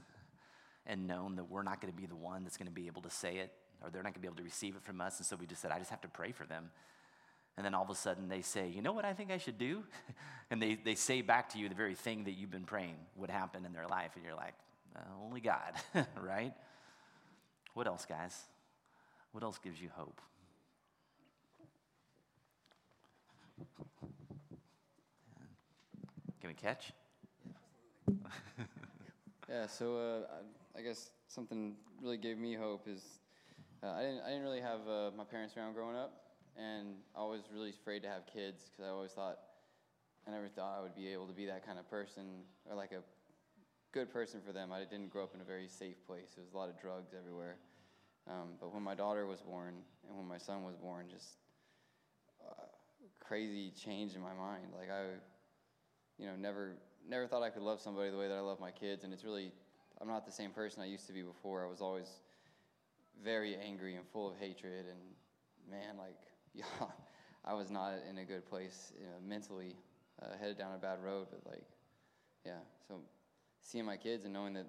and 0.87 1.07
known 1.07 1.37
that 1.37 1.51
we're 1.51 1.63
not 1.63 1.81
going 1.81 1.93
to 1.93 1.97
be 1.97 2.07
the 2.07 2.17
one 2.17 2.43
that's 2.43 2.57
going 2.57 2.69
to 2.69 2.73
be 2.73 2.87
able 2.87 3.03
to 3.03 3.11
say 3.11 3.37
it 3.37 3.53
or 3.83 3.91
they're 3.91 4.03
not 4.03 4.15
going 4.15 4.15
to 4.15 4.21
be 4.21 4.29
able 4.29 4.37
to 4.37 4.43
receive 4.43 4.77
it 4.77 4.83
from 4.83 5.01
us? 5.01 5.19
And 5.19 5.27
so 5.27 5.37
we 5.37 5.47
just 5.47 5.61
said, 5.61 5.73
I 5.73 5.79
just 5.79 5.91
have 5.91 6.01
to 6.03 6.09
pray 6.09 6.33
for 6.33 6.47
them. 6.47 6.71
And 7.57 7.65
then 7.65 7.75
all 7.75 7.85
of 7.85 7.91
a 7.91 7.95
sudden 7.95 8.29
they 8.29 8.43
say, 8.43 8.69
You 8.69 8.83
know 8.83 8.93
what 8.93 9.05
I 9.05 9.15
think 9.15 9.31
I 9.31 9.39
should 9.39 9.59
do? 9.59 9.83
and 10.51 10.61
they, 10.61 10.75
they 10.75 10.95
say 10.95 11.23
back 11.23 11.51
to 11.51 11.59
you 11.59 11.69
the 11.69 11.75
very 11.75 11.95
thing 11.95 12.25
that 12.25 12.33
you've 12.33 12.51
been 12.51 12.65
praying 12.65 12.97
would 13.17 13.31
happen 13.31 13.65
in 13.65 13.73
their 13.73 13.87
life. 13.87 14.13
And 14.15 14.25
you're 14.25 14.35
like, 14.35 14.55
Only 15.23 15.41
God, 15.41 15.73
right? 16.21 16.53
What 17.75 17.87
else, 17.87 18.07
guys? 18.07 18.35
What 19.33 19.43
else 19.43 19.59
gives 19.59 19.81
you 19.81 19.91
hope? 19.95 20.21
Can 26.41 26.49
we 26.49 26.55
catch? 26.55 26.93
yeah, 29.49 29.67
so 29.67 29.97
uh, 29.97 30.79
I 30.79 30.83
guess 30.83 31.11
something 31.29 31.75
really 32.01 32.19
gave 32.19 32.39
me 32.39 32.55
hope 32.55 32.87
is 32.87 33.03
uh, 33.83 33.89
I, 33.89 34.03
didn't, 34.03 34.21
I 34.21 34.29
didn't 34.29 34.43
really 34.43 34.61
have 34.61 34.81
uh, 34.89 35.11
my 35.17 35.25
parents 35.25 35.57
around 35.57 35.75
growing 35.75 35.97
up, 35.97 36.26
and 36.59 36.95
I 37.17 37.23
was 37.23 37.43
really 37.53 37.71
afraid 37.71 38.03
to 38.03 38.09
have 38.09 38.27
kids 38.27 38.71
because 38.71 38.85
I 38.89 38.93
always 38.93 39.13
thought, 39.13 39.39
I 40.27 40.31
never 40.31 40.49
thought 40.49 40.77
I 40.79 40.83
would 40.83 40.95
be 40.95 41.09
able 41.09 41.27
to 41.27 41.33
be 41.33 41.47
that 41.47 41.65
kind 41.65 41.79
of 41.79 41.89
person 41.89 42.25
or 42.69 42.77
like 42.77 42.93
a 42.93 43.03
good 43.93 44.13
person 44.13 44.41
for 44.45 44.53
them. 44.53 44.73
I 44.73 44.81
didn't 44.81 45.11
grow 45.11 45.25
up 45.25 45.35
in 45.35 45.41
a 45.41 45.45
very 45.45 45.69
safe 45.69 45.97
place. 46.07 46.33
There 46.35 46.45
was 46.45 46.55
a 46.55 46.57
lot 46.57 46.69
of 46.69 46.81
drugs 46.81 47.13
everywhere. 47.17 47.57
Um, 48.29 48.59
but 48.61 48.75
when 48.75 48.83
my 48.83 48.95
daughter 48.95 49.27
was 49.27 49.41
born 49.41 49.75
and 50.09 50.19
when 50.19 50.27
my 50.27 50.39
son 50.39 50.65
was 50.65 50.75
born, 50.77 51.07
just 51.11 51.37
uh, 52.45 52.65
crazy 53.21 53.71
change 53.71 54.15
in 54.15 54.21
my 54.21 54.35
mind. 54.35 54.67
Like 54.77 54.91
I 54.91 55.05
you 56.19 56.27
know, 56.27 56.37
never 56.37 56.77
never 57.09 57.27
thought 57.27 57.43
I 57.43 57.51
could 57.51 57.63
love 57.63 57.81
somebody 57.81 58.11
the 58.11 58.17
way 58.17 58.29
that 58.29 58.37
I 58.37 58.41
love 58.41 58.61
my 58.61 58.71
kids, 58.71 59.05
and 59.05 59.13
it's 59.13 59.25
really 59.25 59.53
I'm 60.01 60.09
not 60.09 60.27
the 60.27 60.33
same 60.33 60.51
person 60.51 60.83
I 60.83 60.87
used 60.87 61.07
to 61.07 61.13
be 61.13 61.23
before. 61.23 61.65
I 61.65 61.69
was 61.69 61.81
always 61.81 62.09
very 63.23 63.57
angry 63.57 63.97
and 63.97 64.07
full 64.13 64.29
of 64.29 64.37
hatred, 64.39 64.87
and 64.87 65.71
man, 65.71 65.97
like 65.99 66.19
yeah, 66.81 66.87
I 67.45 67.55
was 67.55 67.71
not 67.71 67.95
in 68.09 68.19
a 68.19 68.25
good 68.25 68.47
place 68.47 68.93
you 68.99 69.07
know, 69.07 69.13
mentally, 69.27 69.77
uh, 70.23 70.37
headed 70.41 70.59
down 70.59 70.75
a 70.75 70.79
bad 70.79 71.03
road. 71.03 71.27
But 71.31 71.51
like, 71.51 71.65
yeah, 72.45 72.59
so 72.89 73.01
seeing 73.61 73.85
my 73.85 73.97
kids 73.97 74.25
and 74.25 74.33
knowing 74.33 74.55
that 74.55 74.67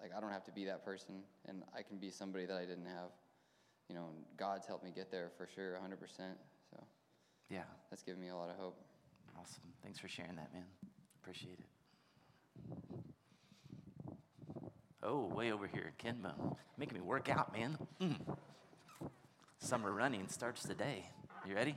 like 0.00 0.10
I 0.16 0.20
don't 0.20 0.32
have 0.32 0.44
to 0.44 0.52
be 0.52 0.64
that 0.64 0.84
person, 0.84 1.22
and 1.46 1.62
I 1.76 1.82
can 1.82 1.98
be 1.98 2.10
somebody 2.10 2.44
that 2.46 2.56
I 2.56 2.64
didn't 2.64 2.86
have. 2.86 3.10
You 3.88 3.94
know, 3.94 4.06
God's 4.36 4.66
helped 4.66 4.84
me 4.84 4.90
get 4.94 5.10
there 5.10 5.30
for 5.36 5.46
sure, 5.54 5.78
100%. 5.84 5.98
So, 6.70 6.84
yeah, 7.50 7.60
that's 7.90 8.02
given 8.02 8.20
me 8.20 8.28
a 8.28 8.36
lot 8.36 8.48
of 8.48 8.56
hope. 8.56 8.76
Awesome. 9.38 9.62
Thanks 9.82 9.98
for 9.98 10.08
sharing 10.08 10.36
that, 10.36 10.52
man. 10.52 10.64
Appreciate 11.20 11.58
it. 11.58 11.66
Oh, 15.02 15.26
way 15.34 15.52
over 15.52 15.66
here, 15.66 15.92
Kenmo. 16.02 16.56
Making 16.78 16.94
me 16.94 17.00
work 17.00 17.28
out, 17.28 17.52
man. 17.52 17.76
Mm. 18.00 18.16
Summer 19.62 19.92
running 19.92 20.26
starts 20.26 20.64
today. 20.64 21.06
You 21.46 21.54
ready? 21.54 21.76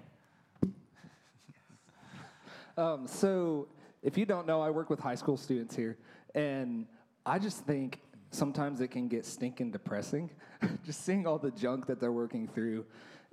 um, 2.79 3.05
so, 3.05 3.67
if 4.01 4.17
you 4.17 4.25
don't 4.25 4.47
know, 4.47 4.59
I 4.59 4.71
work 4.71 4.89
with 4.89 4.99
high 4.99 5.13
school 5.13 5.37
students 5.37 5.75
here, 5.75 5.95
and 6.33 6.87
I 7.27 7.37
just 7.37 7.59
think 7.67 8.01
sometimes 8.31 8.81
it 8.81 8.87
can 8.87 9.07
get 9.07 9.23
stinking 9.23 9.69
depressing 9.69 10.31
just 10.83 11.05
seeing 11.05 11.27
all 11.27 11.37
the 11.37 11.51
junk 11.51 11.85
that 11.85 11.99
they're 11.99 12.11
working 12.11 12.47
through 12.47 12.85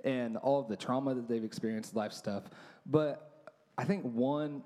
and 0.03 0.37
all 0.37 0.59
of 0.59 0.67
the 0.67 0.77
trauma 0.77 1.15
that 1.15 1.27
they've 1.27 1.43
experienced, 1.43 1.95
life 1.95 2.13
stuff. 2.13 2.43
But 2.85 3.47
I 3.75 3.85
think 3.85 4.03
one, 4.03 4.61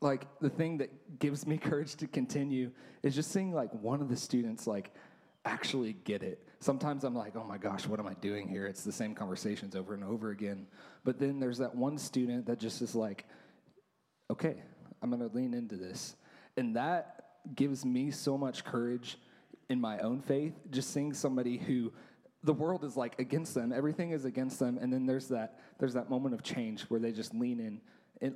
like 0.00 0.26
the 0.40 0.50
thing 0.50 0.78
that 0.78 1.20
gives 1.20 1.46
me 1.46 1.58
courage 1.58 1.94
to 1.94 2.08
continue 2.08 2.72
is 3.04 3.14
just 3.14 3.30
seeing 3.30 3.54
like 3.54 3.72
one 3.72 4.02
of 4.02 4.08
the 4.08 4.16
students 4.16 4.66
like 4.66 4.92
actually 5.44 5.94
get 6.04 6.22
it. 6.22 6.46
Sometimes 6.60 7.04
I'm 7.04 7.14
like, 7.14 7.36
oh 7.36 7.44
my 7.44 7.58
gosh, 7.58 7.86
what 7.86 7.98
am 8.00 8.06
I 8.06 8.14
doing 8.14 8.48
here? 8.48 8.66
It's 8.66 8.84
the 8.84 8.92
same 8.92 9.14
conversations 9.14 9.74
over 9.74 9.94
and 9.94 10.04
over 10.04 10.30
again. 10.30 10.66
But 11.04 11.18
then 11.18 11.40
there's 11.40 11.58
that 11.58 11.74
one 11.74 11.96
student 11.96 12.46
that 12.46 12.58
just 12.58 12.82
is 12.82 12.94
like, 12.94 13.26
okay, 14.30 14.62
I'm 15.02 15.10
gonna 15.10 15.30
lean 15.32 15.54
into 15.54 15.76
this. 15.76 16.16
And 16.56 16.76
that 16.76 17.20
gives 17.54 17.84
me 17.84 18.10
so 18.10 18.36
much 18.36 18.64
courage 18.64 19.16
in 19.68 19.80
my 19.80 19.98
own 20.00 20.20
faith, 20.20 20.52
just 20.70 20.92
seeing 20.92 21.14
somebody 21.14 21.56
who 21.56 21.92
the 22.42 22.52
world 22.52 22.84
is 22.84 22.96
like 22.96 23.18
against 23.18 23.54
them, 23.54 23.72
everything 23.72 24.10
is 24.10 24.24
against 24.24 24.58
them, 24.58 24.78
and 24.78 24.92
then 24.92 25.06
there's 25.06 25.28
that 25.28 25.58
there's 25.78 25.94
that 25.94 26.10
moment 26.10 26.34
of 26.34 26.42
change 26.42 26.82
where 26.84 26.98
they 26.98 27.12
just 27.12 27.34
lean 27.34 27.60
in 27.60 27.80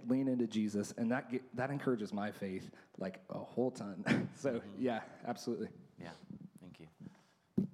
lean 0.07 0.29
into 0.29 0.47
Jesus, 0.47 0.95
and 0.97 1.11
that 1.11 1.31
get, 1.31 1.43
that 1.57 1.71
encourages 1.71 2.13
my 2.13 2.31
faith 2.31 2.71
like 2.99 3.21
a 3.31 3.39
whole 3.39 3.71
ton. 3.71 4.29
so 4.37 4.53
mm-hmm. 4.53 4.69
yeah, 4.79 5.01
absolutely. 5.27 5.69
Yeah, 6.01 6.11
thank 6.61 6.81
you. 6.81 7.67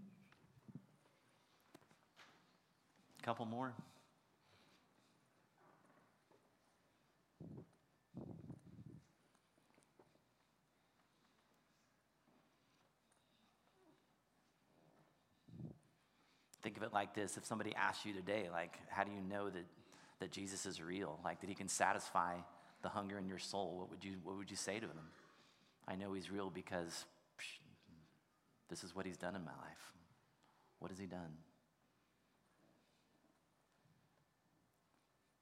Couple 3.31 3.47
more. 3.47 3.73
Think 16.61 16.77
of 16.77 16.83
it 16.83 16.93
like 16.93 17.15
this 17.15 17.37
if 17.37 17.45
somebody 17.45 17.73
asks 17.77 18.05
you 18.05 18.13
today, 18.13 18.49
like, 18.51 18.77
how 18.89 19.05
do 19.05 19.13
you 19.13 19.21
know 19.21 19.49
that 19.49 19.65
that 20.19 20.33
Jesus 20.33 20.67
is 20.67 20.83
real, 20.83 21.21
like 21.25 21.41
that 21.41 21.49
he 21.49 21.55
can 21.55 21.69
satisfy 21.69 22.35
the 22.83 22.89
hunger 22.89 23.17
in 23.17 23.29
your 23.29 23.39
soul, 23.39 23.77
what 23.79 23.91
would 23.91 24.05
you, 24.05 24.17
what 24.25 24.37
would 24.39 24.51
you 24.51 24.57
say 24.57 24.81
to 24.81 24.87
him? 24.87 25.11
I 25.87 25.95
know 25.95 26.15
he's 26.15 26.33
real 26.33 26.51
because 26.51 27.05
psh, 27.39 27.61
this 28.69 28.83
is 28.83 28.93
what 28.93 29.07
he's 29.07 29.17
done 29.17 29.37
in 29.37 29.45
my 29.45 29.53
life. 29.53 29.93
What 30.81 30.91
has 30.91 30.99
he 30.99 31.07
done? 31.07 31.31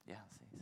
Yeah, 0.09 0.15
see. 0.31 0.59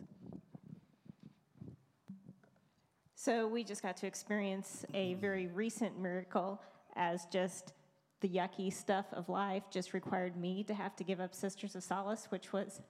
So 3.15 3.47
we 3.47 3.63
just 3.63 3.81
got 3.81 3.97
to 3.97 4.07
experience 4.07 4.85
a 4.93 5.15
very 5.15 5.47
recent 5.47 5.99
miracle 5.99 6.61
as 6.95 7.25
just 7.31 7.73
the 8.21 8.27
yucky 8.29 8.73
stuff 8.73 9.05
of 9.13 9.29
life 9.29 9.63
just 9.71 9.93
required 9.93 10.35
me 10.35 10.63
to 10.63 10.73
have 10.73 10.95
to 10.97 11.03
give 11.03 11.19
up 11.19 11.33
Sisters 11.33 11.75
of 11.75 11.83
Solace, 11.83 12.27
which 12.29 12.51
was 12.51 12.81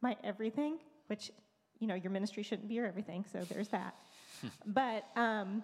my 0.00 0.16
everything, 0.24 0.78
which, 1.08 1.30
you 1.80 1.86
know, 1.86 1.94
your 1.94 2.10
ministry 2.10 2.42
shouldn't 2.42 2.68
be 2.68 2.74
your 2.74 2.86
everything, 2.86 3.24
so 3.30 3.40
there's 3.40 3.68
that. 3.68 3.94
but, 4.66 5.06
um, 5.16 5.62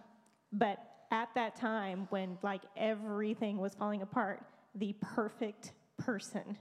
but 0.53 0.79
at 1.11 1.29
that 1.35 1.57
time 1.57 2.07
when 2.11 2.37
like 2.43 2.63
everything 2.77 3.59
was 3.59 3.75
falling 3.75 4.03
apart, 4.03 4.43
the 4.75 4.95
perfect 5.01 5.73
person 5.99 6.59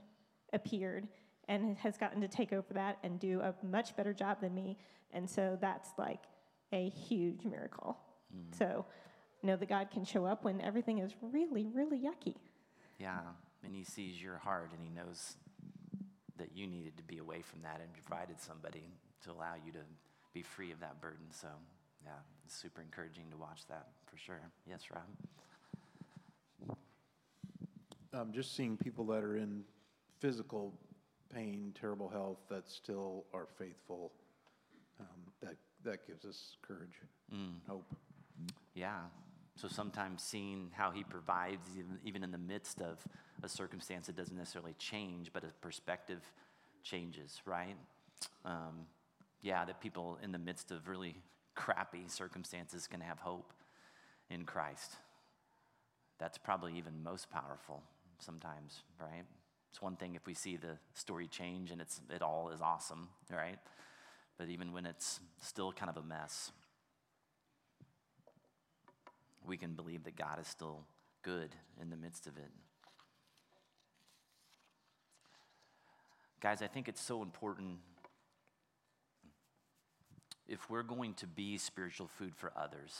appeared 0.52 1.08
and 1.48 1.76
has 1.78 1.96
gotten 1.96 2.20
to 2.20 2.28
take 2.28 2.52
over 2.52 2.72
that 2.72 2.98
and 3.02 3.18
do 3.18 3.40
a 3.40 3.54
much 3.64 3.96
better 3.96 4.12
job 4.12 4.40
than 4.40 4.54
me. 4.54 4.78
And 5.12 5.28
so 5.28 5.58
that's 5.60 5.90
like 5.98 6.24
a 6.72 6.88
huge 6.88 7.44
miracle. 7.44 7.98
Mm. 8.34 8.58
So 8.58 8.84
know 9.44 9.56
that 9.56 9.68
God 9.68 9.90
can 9.90 10.04
show 10.04 10.24
up 10.24 10.44
when 10.44 10.60
everything 10.60 10.98
is 10.98 11.12
really, 11.20 11.66
really 11.66 11.98
yucky. 11.98 12.36
Yeah, 12.98 13.20
and 13.62 13.74
He 13.74 13.84
sees 13.84 14.20
your 14.22 14.38
heart 14.38 14.70
and 14.72 14.80
He 14.82 14.90
knows 14.90 15.36
that 16.38 16.48
you 16.54 16.66
needed 16.66 16.96
to 16.96 17.02
be 17.04 17.18
away 17.18 17.42
from 17.42 17.62
that 17.62 17.80
and 17.80 17.92
provided 17.92 18.40
somebody 18.40 18.88
to 19.24 19.30
allow 19.30 19.54
you 19.64 19.72
to 19.72 19.78
be 20.32 20.42
free 20.42 20.72
of 20.72 20.80
that 20.80 21.00
burden. 21.00 21.26
So, 21.30 21.48
yeah, 22.04 22.10
it's 22.44 22.56
super 22.56 22.82
encouraging 22.82 23.24
to 23.30 23.36
watch 23.36 23.66
that 23.68 23.86
for 24.06 24.16
sure. 24.16 24.40
Yes, 24.68 24.82
Rob? 24.92 26.76
Um, 28.12 28.32
just 28.32 28.56
seeing 28.56 28.76
people 28.76 29.04
that 29.06 29.24
are 29.24 29.36
in 29.36 29.64
physical 30.20 30.72
pain, 31.32 31.72
terrible 31.78 32.08
health, 32.08 32.38
that 32.48 32.68
still 32.68 33.24
are 33.32 33.46
faithful, 33.58 34.12
um, 35.00 35.06
that, 35.42 35.56
that 35.84 36.06
gives 36.06 36.24
us 36.24 36.56
courage, 36.62 37.00
mm. 37.32 37.52
hope. 37.68 37.94
Yeah. 38.74 39.00
So 39.56 39.68
sometimes 39.68 40.22
seeing 40.22 40.70
how 40.72 40.90
he 40.90 41.04
provides, 41.04 41.68
even, 41.76 41.98
even 42.04 42.24
in 42.24 42.32
the 42.32 42.38
midst 42.38 42.80
of 42.80 42.98
a 43.42 43.48
circumstance 43.48 44.06
that 44.06 44.16
doesn't 44.16 44.36
necessarily 44.36 44.74
change, 44.78 45.30
but 45.32 45.44
a 45.44 45.48
perspective 45.60 46.22
changes, 46.82 47.40
right? 47.46 47.76
Um, 48.44 48.86
yeah, 49.42 49.64
that 49.64 49.80
people 49.80 50.18
in 50.22 50.32
the 50.32 50.38
midst 50.38 50.70
of 50.70 50.88
really 50.88 51.14
crappy 51.54 52.04
circumstances 52.08 52.86
can 52.86 53.00
have 53.00 53.18
hope 53.18 53.52
in 54.30 54.44
Christ. 54.44 54.92
That's 56.18 56.38
probably 56.38 56.76
even 56.76 57.02
most 57.02 57.30
powerful 57.30 57.82
sometimes, 58.18 58.82
right? 59.00 59.24
It's 59.74 59.82
one 59.82 59.96
thing 59.96 60.14
if 60.14 60.24
we 60.24 60.34
see 60.34 60.56
the 60.56 60.78
story 60.92 61.26
change 61.26 61.72
and 61.72 61.80
it's, 61.80 62.00
it 62.08 62.22
all 62.22 62.50
is 62.54 62.60
awesome, 62.60 63.08
right? 63.28 63.58
But 64.38 64.48
even 64.48 64.72
when 64.72 64.86
it's 64.86 65.18
still 65.40 65.72
kind 65.72 65.90
of 65.90 65.96
a 65.96 66.06
mess, 66.06 66.52
we 69.44 69.56
can 69.56 69.72
believe 69.72 70.04
that 70.04 70.14
God 70.14 70.38
is 70.40 70.46
still 70.46 70.84
good 71.22 71.56
in 71.82 71.90
the 71.90 71.96
midst 71.96 72.28
of 72.28 72.36
it. 72.36 72.52
Guys, 76.40 76.62
I 76.62 76.68
think 76.68 76.86
it's 76.86 77.02
so 77.02 77.20
important 77.20 77.78
if 80.46 80.70
we're 80.70 80.84
going 80.84 81.14
to 81.14 81.26
be 81.26 81.58
spiritual 81.58 82.06
food 82.06 82.36
for 82.36 82.52
others 82.56 82.96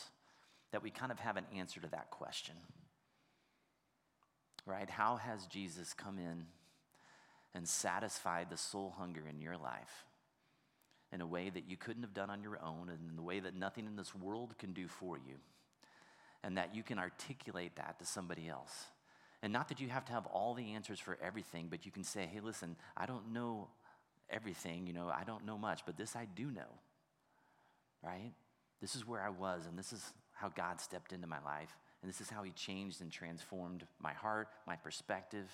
that 0.73 0.83
we 0.83 0.91
kind 0.91 1.13
of 1.13 1.21
have 1.21 1.37
an 1.37 1.45
answer 1.57 1.81
to 1.81 1.89
that 1.91 2.11
question. 2.11 2.57
Right? 4.67 4.91
How 4.91 5.15
has 5.15 5.47
Jesus 5.47 5.95
come 5.95 6.19
in 6.19 6.47
and 7.55 7.69
satisfied 7.69 8.51
the 8.51 8.57
soul 8.57 8.95
hunger 8.99 9.23
in 9.29 9.41
your 9.41 9.57
life 9.57 10.07
in 11.13 11.21
a 11.21 11.27
way 11.27 11.49
that 11.49 11.69
you 11.69 11.77
couldn't 11.77 12.03
have 12.03 12.15
done 12.15 12.31
on 12.31 12.43
your 12.43 12.59
own 12.63 12.89
and 12.89 13.11
in 13.11 13.17
the 13.17 13.23
way 13.23 13.39
that 13.41 13.55
nothing 13.55 13.87
in 13.87 13.97
this 13.97 14.15
world 14.15 14.55
can 14.59 14.73
do 14.73 14.89
for 14.89 15.17
you? 15.17 15.37
and 16.45 16.59
that 16.59 16.75
you 16.75 16.83
can 16.83 16.99
articulate 16.99 17.75
that 17.77 17.99
to 17.99 18.05
somebody 18.05 18.49
else. 18.49 18.85
And 19.43 19.53
not 19.53 19.69
that 19.71 19.81
you 19.81 19.89
have 19.89 20.05
to 20.05 20.13
have 20.13 20.27
all 20.27 20.53
the 20.55 20.75
answers 20.75 21.01
for 21.01 21.19
everything, 21.23 21.69
but 21.71 21.87
you 21.87 21.91
can 21.91 22.05
say, 22.05 22.29
hey, 22.31 22.41
listen, 22.41 22.77
I 22.97 23.07
don't 23.07 23.33
know 23.33 23.69
everything, 24.29 24.87
you 24.87 24.93
know, 24.93 25.09
I 25.09 25.25
don't 25.25 25.47
know 25.47 25.57
much, 25.57 25.87
but 25.87 25.97
this 25.97 26.15
I 26.15 26.27
do 26.37 26.51
know, 26.51 26.79
right? 28.03 28.33
This 28.81 28.95
is 28.95 29.07
where 29.07 29.23
I 29.23 29.31
was, 29.31 29.65
and 29.67 29.79
this 29.79 29.93
is 29.93 30.13
how 30.33 30.51
God 30.51 30.81
stepped 30.81 31.13
into 31.13 31.27
my 31.27 31.43
life, 31.43 31.75
and 32.03 32.11
this 32.11 32.21
is 32.21 32.29
how 32.29 32.43
He 32.43 32.53
changed 32.53 33.01
and 33.01 33.11
transformed 33.11 33.87
my 33.99 34.13
heart, 34.13 34.49
my 34.67 34.77
perspective, 34.77 35.49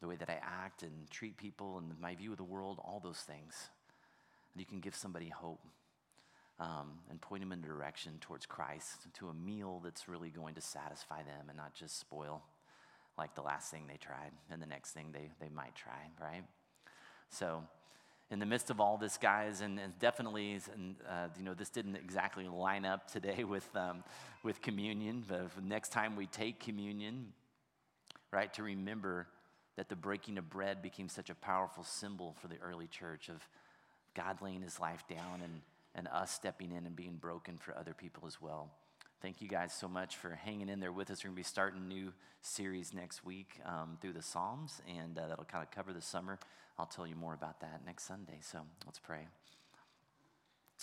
the 0.00 0.08
way 0.08 0.16
that 0.16 0.30
I 0.30 0.40
act 0.42 0.82
and 0.82 1.10
treat 1.10 1.36
people, 1.36 1.78
and 1.78 1.98
my 2.00 2.14
view 2.14 2.32
of 2.32 2.38
the 2.38 2.44
world, 2.44 2.78
all 2.82 3.00
those 3.02 3.18
things. 3.18 3.70
And 4.52 4.60
you 4.60 4.66
can 4.66 4.80
give 4.80 4.94
somebody 4.94 5.28
hope 5.28 5.60
um, 6.58 6.98
and 7.08 7.20
point 7.20 7.42
them 7.42 7.52
in 7.52 7.60
a 7.60 7.66
direction 7.66 8.12
towards 8.20 8.46
Christ, 8.46 9.06
to 9.14 9.28
a 9.28 9.34
meal 9.34 9.80
that's 9.82 10.08
really 10.08 10.30
going 10.30 10.54
to 10.54 10.60
satisfy 10.60 11.22
them 11.22 11.46
and 11.48 11.56
not 11.56 11.74
just 11.74 11.98
spoil 11.98 12.42
like 13.16 13.34
the 13.34 13.42
last 13.42 13.70
thing 13.70 13.84
they 13.88 13.96
tried 13.96 14.32
and 14.50 14.62
the 14.62 14.66
next 14.66 14.92
thing 14.92 15.06
they, 15.12 15.30
they 15.40 15.48
might 15.48 15.74
try, 15.74 16.10
right? 16.20 16.44
So, 17.30 17.62
in 18.30 18.38
the 18.38 18.46
midst 18.46 18.70
of 18.70 18.80
all 18.80 18.96
this, 18.96 19.18
guys, 19.18 19.60
and, 19.60 19.78
and 19.80 19.98
definitely, 19.98 20.60
and, 20.72 20.94
uh, 21.08 21.26
you 21.36 21.42
know, 21.42 21.52
this 21.52 21.68
didn't 21.68 21.96
exactly 21.96 22.46
line 22.46 22.84
up 22.84 23.10
today 23.10 23.42
with, 23.42 23.68
um, 23.74 24.04
with 24.44 24.62
communion. 24.62 25.24
But 25.26 25.64
next 25.64 25.90
time 25.90 26.14
we 26.14 26.26
take 26.26 26.60
communion, 26.60 27.32
right, 28.30 28.52
to 28.54 28.62
remember 28.62 29.26
that 29.76 29.88
the 29.88 29.96
breaking 29.96 30.38
of 30.38 30.50
bread 30.50 30.82
became 30.82 31.08
such 31.08 31.30
a 31.30 31.34
powerful 31.34 31.84
symbol 31.84 32.34
for 32.40 32.48
the 32.48 32.58
early 32.58 32.86
church 32.86 33.28
of 33.28 33.46
God 34.14 34.42
laying 34.42 34.62
his 34.62 34.80
life 34.80 35.04
down 35.08 35.40
and 35.42 35.60
and 35.94 36.08
us 36.08 36.30
stepping 36.30 36.72
in 36.72 36.86
and 36.86 36.94
being 36.94 37.16
broken 37.16 37.56
for 37.56 37.76
other 37.76 37.94
people 37.94 38.24
as 38.26 38.40
well. 38.40 38.70
Thank 39.20 39.42
you 39.42 39.48
guys 39.48 39.72
so 39.72 39.88
much 39.88 40.16
for 40.16 40.30
hanging 40.30 40.68
in 40.68 40.80
there 40.80 40.92
with 40.92 41.10
us. 41.10 41.22
We're 41.22 41.28
going 41.28 41.36
to 41.36 41.40
be 41.40 41.44
starting 41.44 41.82
a 41.82 41.86
new 41.86 42.12
series 42.40 42.94
next 42.94 43.24
week 43.24 43.60
um, 43.66 43.98
through 44.00 44.14
the 44.14 44.22
Psalms, 44.22 44.80
and 44.88 45.18
uh, 45.18 45.28
that'll 45.28 45.44
kind 45.44 45.62
of 45.62 45.70
cover 45.70 45.92
the 45.92 46.00
summer. 46.00 46.38
I'll 46.78 46.86
tell 46.86 47.06
you 47.06 47.16
more 47.16 47.34
about 47.34 47.60
that 47.60 47.82
next 47.84 48.04
Sunday. 48.04 48.38
So 48.40 48.60
let's 48.86 48.98
pray. 48.98 49.26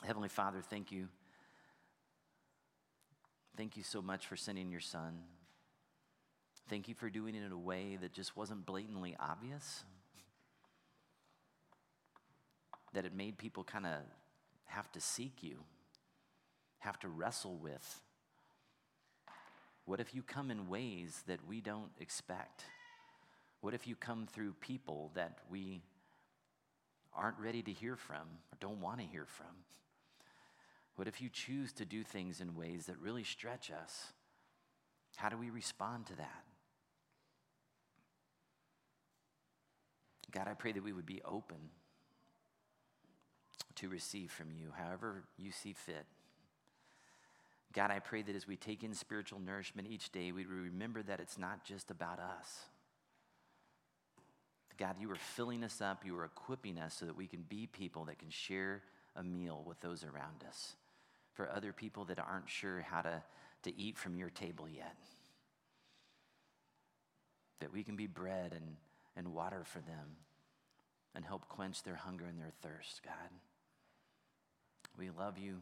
Heavenly 0.05 0.29
Father, 0.29 0.61
thank 0.61 0.91
you. 0.91 1.07
Thank 3.55 3.75
you 3.75 3.81
so 3.81 4.03
much 4.03 4.27
for 4.27 4.35
sending 4.35 4.69
your 4.69 4.81
son. 4.81 5.17
Thank 6.69 6.89
you 6.89 6.95
for 6.95 7.09
doing 7.09 7.33
it 7.33 7.43
in 7.43 7.53
a 7.53 7.57
way 7.57 7.97
that 8.01 8.11
just 8.11 8.35
wasn't 8.35 8.65
blatantly 8.65 9.15
obvious, 9.19 9.83
that 12.93 13.05
it 13.05 13.15
made 13.15 13.37
people 13.37 13.63
kind 13.63 13.85
of 13.85 14.01
have 14.65 14.91
to 14.91 14.99
seek 14.99 15.41
you, 15.41 15.59
have 16.79 16.99
to 16.99 17.07
wrestle 17.07 17.55
with? 17.55 18.01
What 19.85 20.01
if 20.01 20.13
you 20.13 20.21
come 20.21 20.51
in 20.51 20.67
ways 20.67 21.23
that 21.27 21.39
we 21.47 21.61
don't 21.61 21.91
expect? 22.01 22.63
What 23.61 23.73
if 23.73 23.87
you 23.87 23.95
come 23.95 24.27
through 24.27 24.53
people 24.59 25.11
that 25.15 25.37
we 25.49 25.81
aren't 27.15 27.39
ready 27.39 27.61
to 27.61 27.71
hear 27.71 27.95
from 27.95 28.27
or 28.51 28.57
don't 28.59 28.81
want 28.81 28.99
to 28.99 29.05
hear 29.05 29.25
from? 29.25 29.55
What 30.97 31.07
if 31.07 31.21
you 31.21 31.29
choose 31.29 31.71
to 31.73 31.85
do 31.85 32.03
things 32.03 32.41
in 32.41 32.55
ways 32.55 32.87
that 32.87 32.99
really 32.99 33.23
stretch 33.23 33.71
us? 33.71 34.11
How 35.15 35.29
do 35.29 35.37
we 35.37 35.49
respond 35.49 36.07
to 36.07 36.17
that? 36.17 36.43
God, 40.37 40.47
I 40.47 40.53
pray 40.53 40.71
that 40.71 40.83
we 40.83 40.93
would 40.93 41.07
be 41.07 41.19
open 41.25 41.57
to 43.77 43.89
receive 43.89 44.29
from 44.29 44.51
you, 44.51 44.71
however 44.77 45.23
you 45.35 45.51
see 45.51 45.73
fit. 45.73 46.05
God, 47.73 47.89
I 47.89 47.97
pray 47.97 48.21
that 48.21 48.35
as 48.35 48.47
we 48.47 48.55
take 48.55 48.83
in 48.83 48.93
spiritual 48.93 49.39
nourishment 49.39 49.87
each 49.89 50.11
day, 50.11 50.31
we 50.31 50.45
remember 50.45 51.01
that 51.01 51.19
it's 51.19 51.39
not 51.39 51.63
just 51.63 51.89
about 51.89 52.19
us. 52.19 52.65
God, 54.77 54.97
you 54.99 55.09
are 55.09 55.15
filling 55.15 55.63
us 55.63 55.81
up, 55.81 56.05
you 56.05 56.15
are 56.15 56.25
equipping 56.25 56.77
us 56.77 56.93
so 56.93 57.07
that 57.07 57.17
we 57.17 57.25
can 57.25 57.43
be 57.49 57.65
people 57.65 58.05
that 58.05 58.19
can 58.19 58.29
share 58.29 58.83
a 59.15 59.23
meal 59.23 59.63
with 59.65 59.81
those 59.81 60.03
around 60.03 60.43
us. 60.47 60.75
For 61.33 61.49
other 61.49 61.73
people 61.73 62.05
that 62.05 62.19
aren't 62.19 62.47
sure 62.47 62.81
how 62.81 63.01
to, 63.01 63.23
to 63.63 63.75
eat 63.75 63.97
from 63.97 64.15
your 64.15 64.29
table 64.29 64.69
yet. 64.69 64.97
That 67.59 67.73
we 67.73 67.83
can 67.83 67.95
be 67.95 68.05
bread 68.05 68.53
and, 68.55 68.75
and 69.15 69.33
water 69.33 69.63
for 69.63 69.79
them 69.79 70.17
and 71.17 71.25
help 71.25 71.49
quench 71.49 71.81
their 71.81 71.95
hunger 71.95 72.25
and 72.25 72.39
their 72.39 72.53
thirst, 72.61 73.01
God. 73.03 73.31
We 74.99 75.09
love 75.09 75.39
you. 75.39 75.57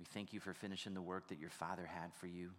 We 0.00 0.06
thank 0.06 0.32
you 0.32 0.40
for 0.40 0.54
finishing 0.54 0.94
the 0.94 1.02
work 1.02 1.28
that 1.28 1.38
your 1.38 1.50
Father 1.50 1.86
had 1.86 2.14
for 2.14 2.26
you. 2.26 2.50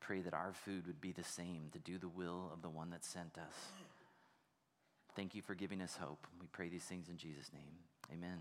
Pray 0.00 0.20
that 0.20 0.34
our 0.34 0.52
food 0.52 0.88
would 0.88 1.00
be 1.00 1.12
the 1.12 1.22
same, 1.22 1.68
to 1.72 1.78
do 1.78 1.96
the 1.96 2.08
will 2.08 2.50
of 2.52 2.60
the 2.60 2.68
one 2.68 2.90
that 2.90 3.04
sent 3.04 3.38
us. 3.38 3.54
Thank 5.14 5.34
you 5.36 5.42
for 5.42 5.54
giving 5.54 5.80
us 5.80 5.96
hope. 5.96 6.26
We 6.40 6.48
pray 6.48 6.68
these 6.68 6.84
things 6.84 7.08
in 7.08 7.16
Jesus' 7.16 7.52
name. 7.52 7.62
Amen. 8.10 8.28
Amen. 8.28 8.38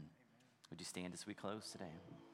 Would 0.72 0.80
you 0.80 0.86
stand 0.86 1.14
as 1.14 1.28
we 1.28 1.36
close 1.36 1.70
today? 1.72 2.29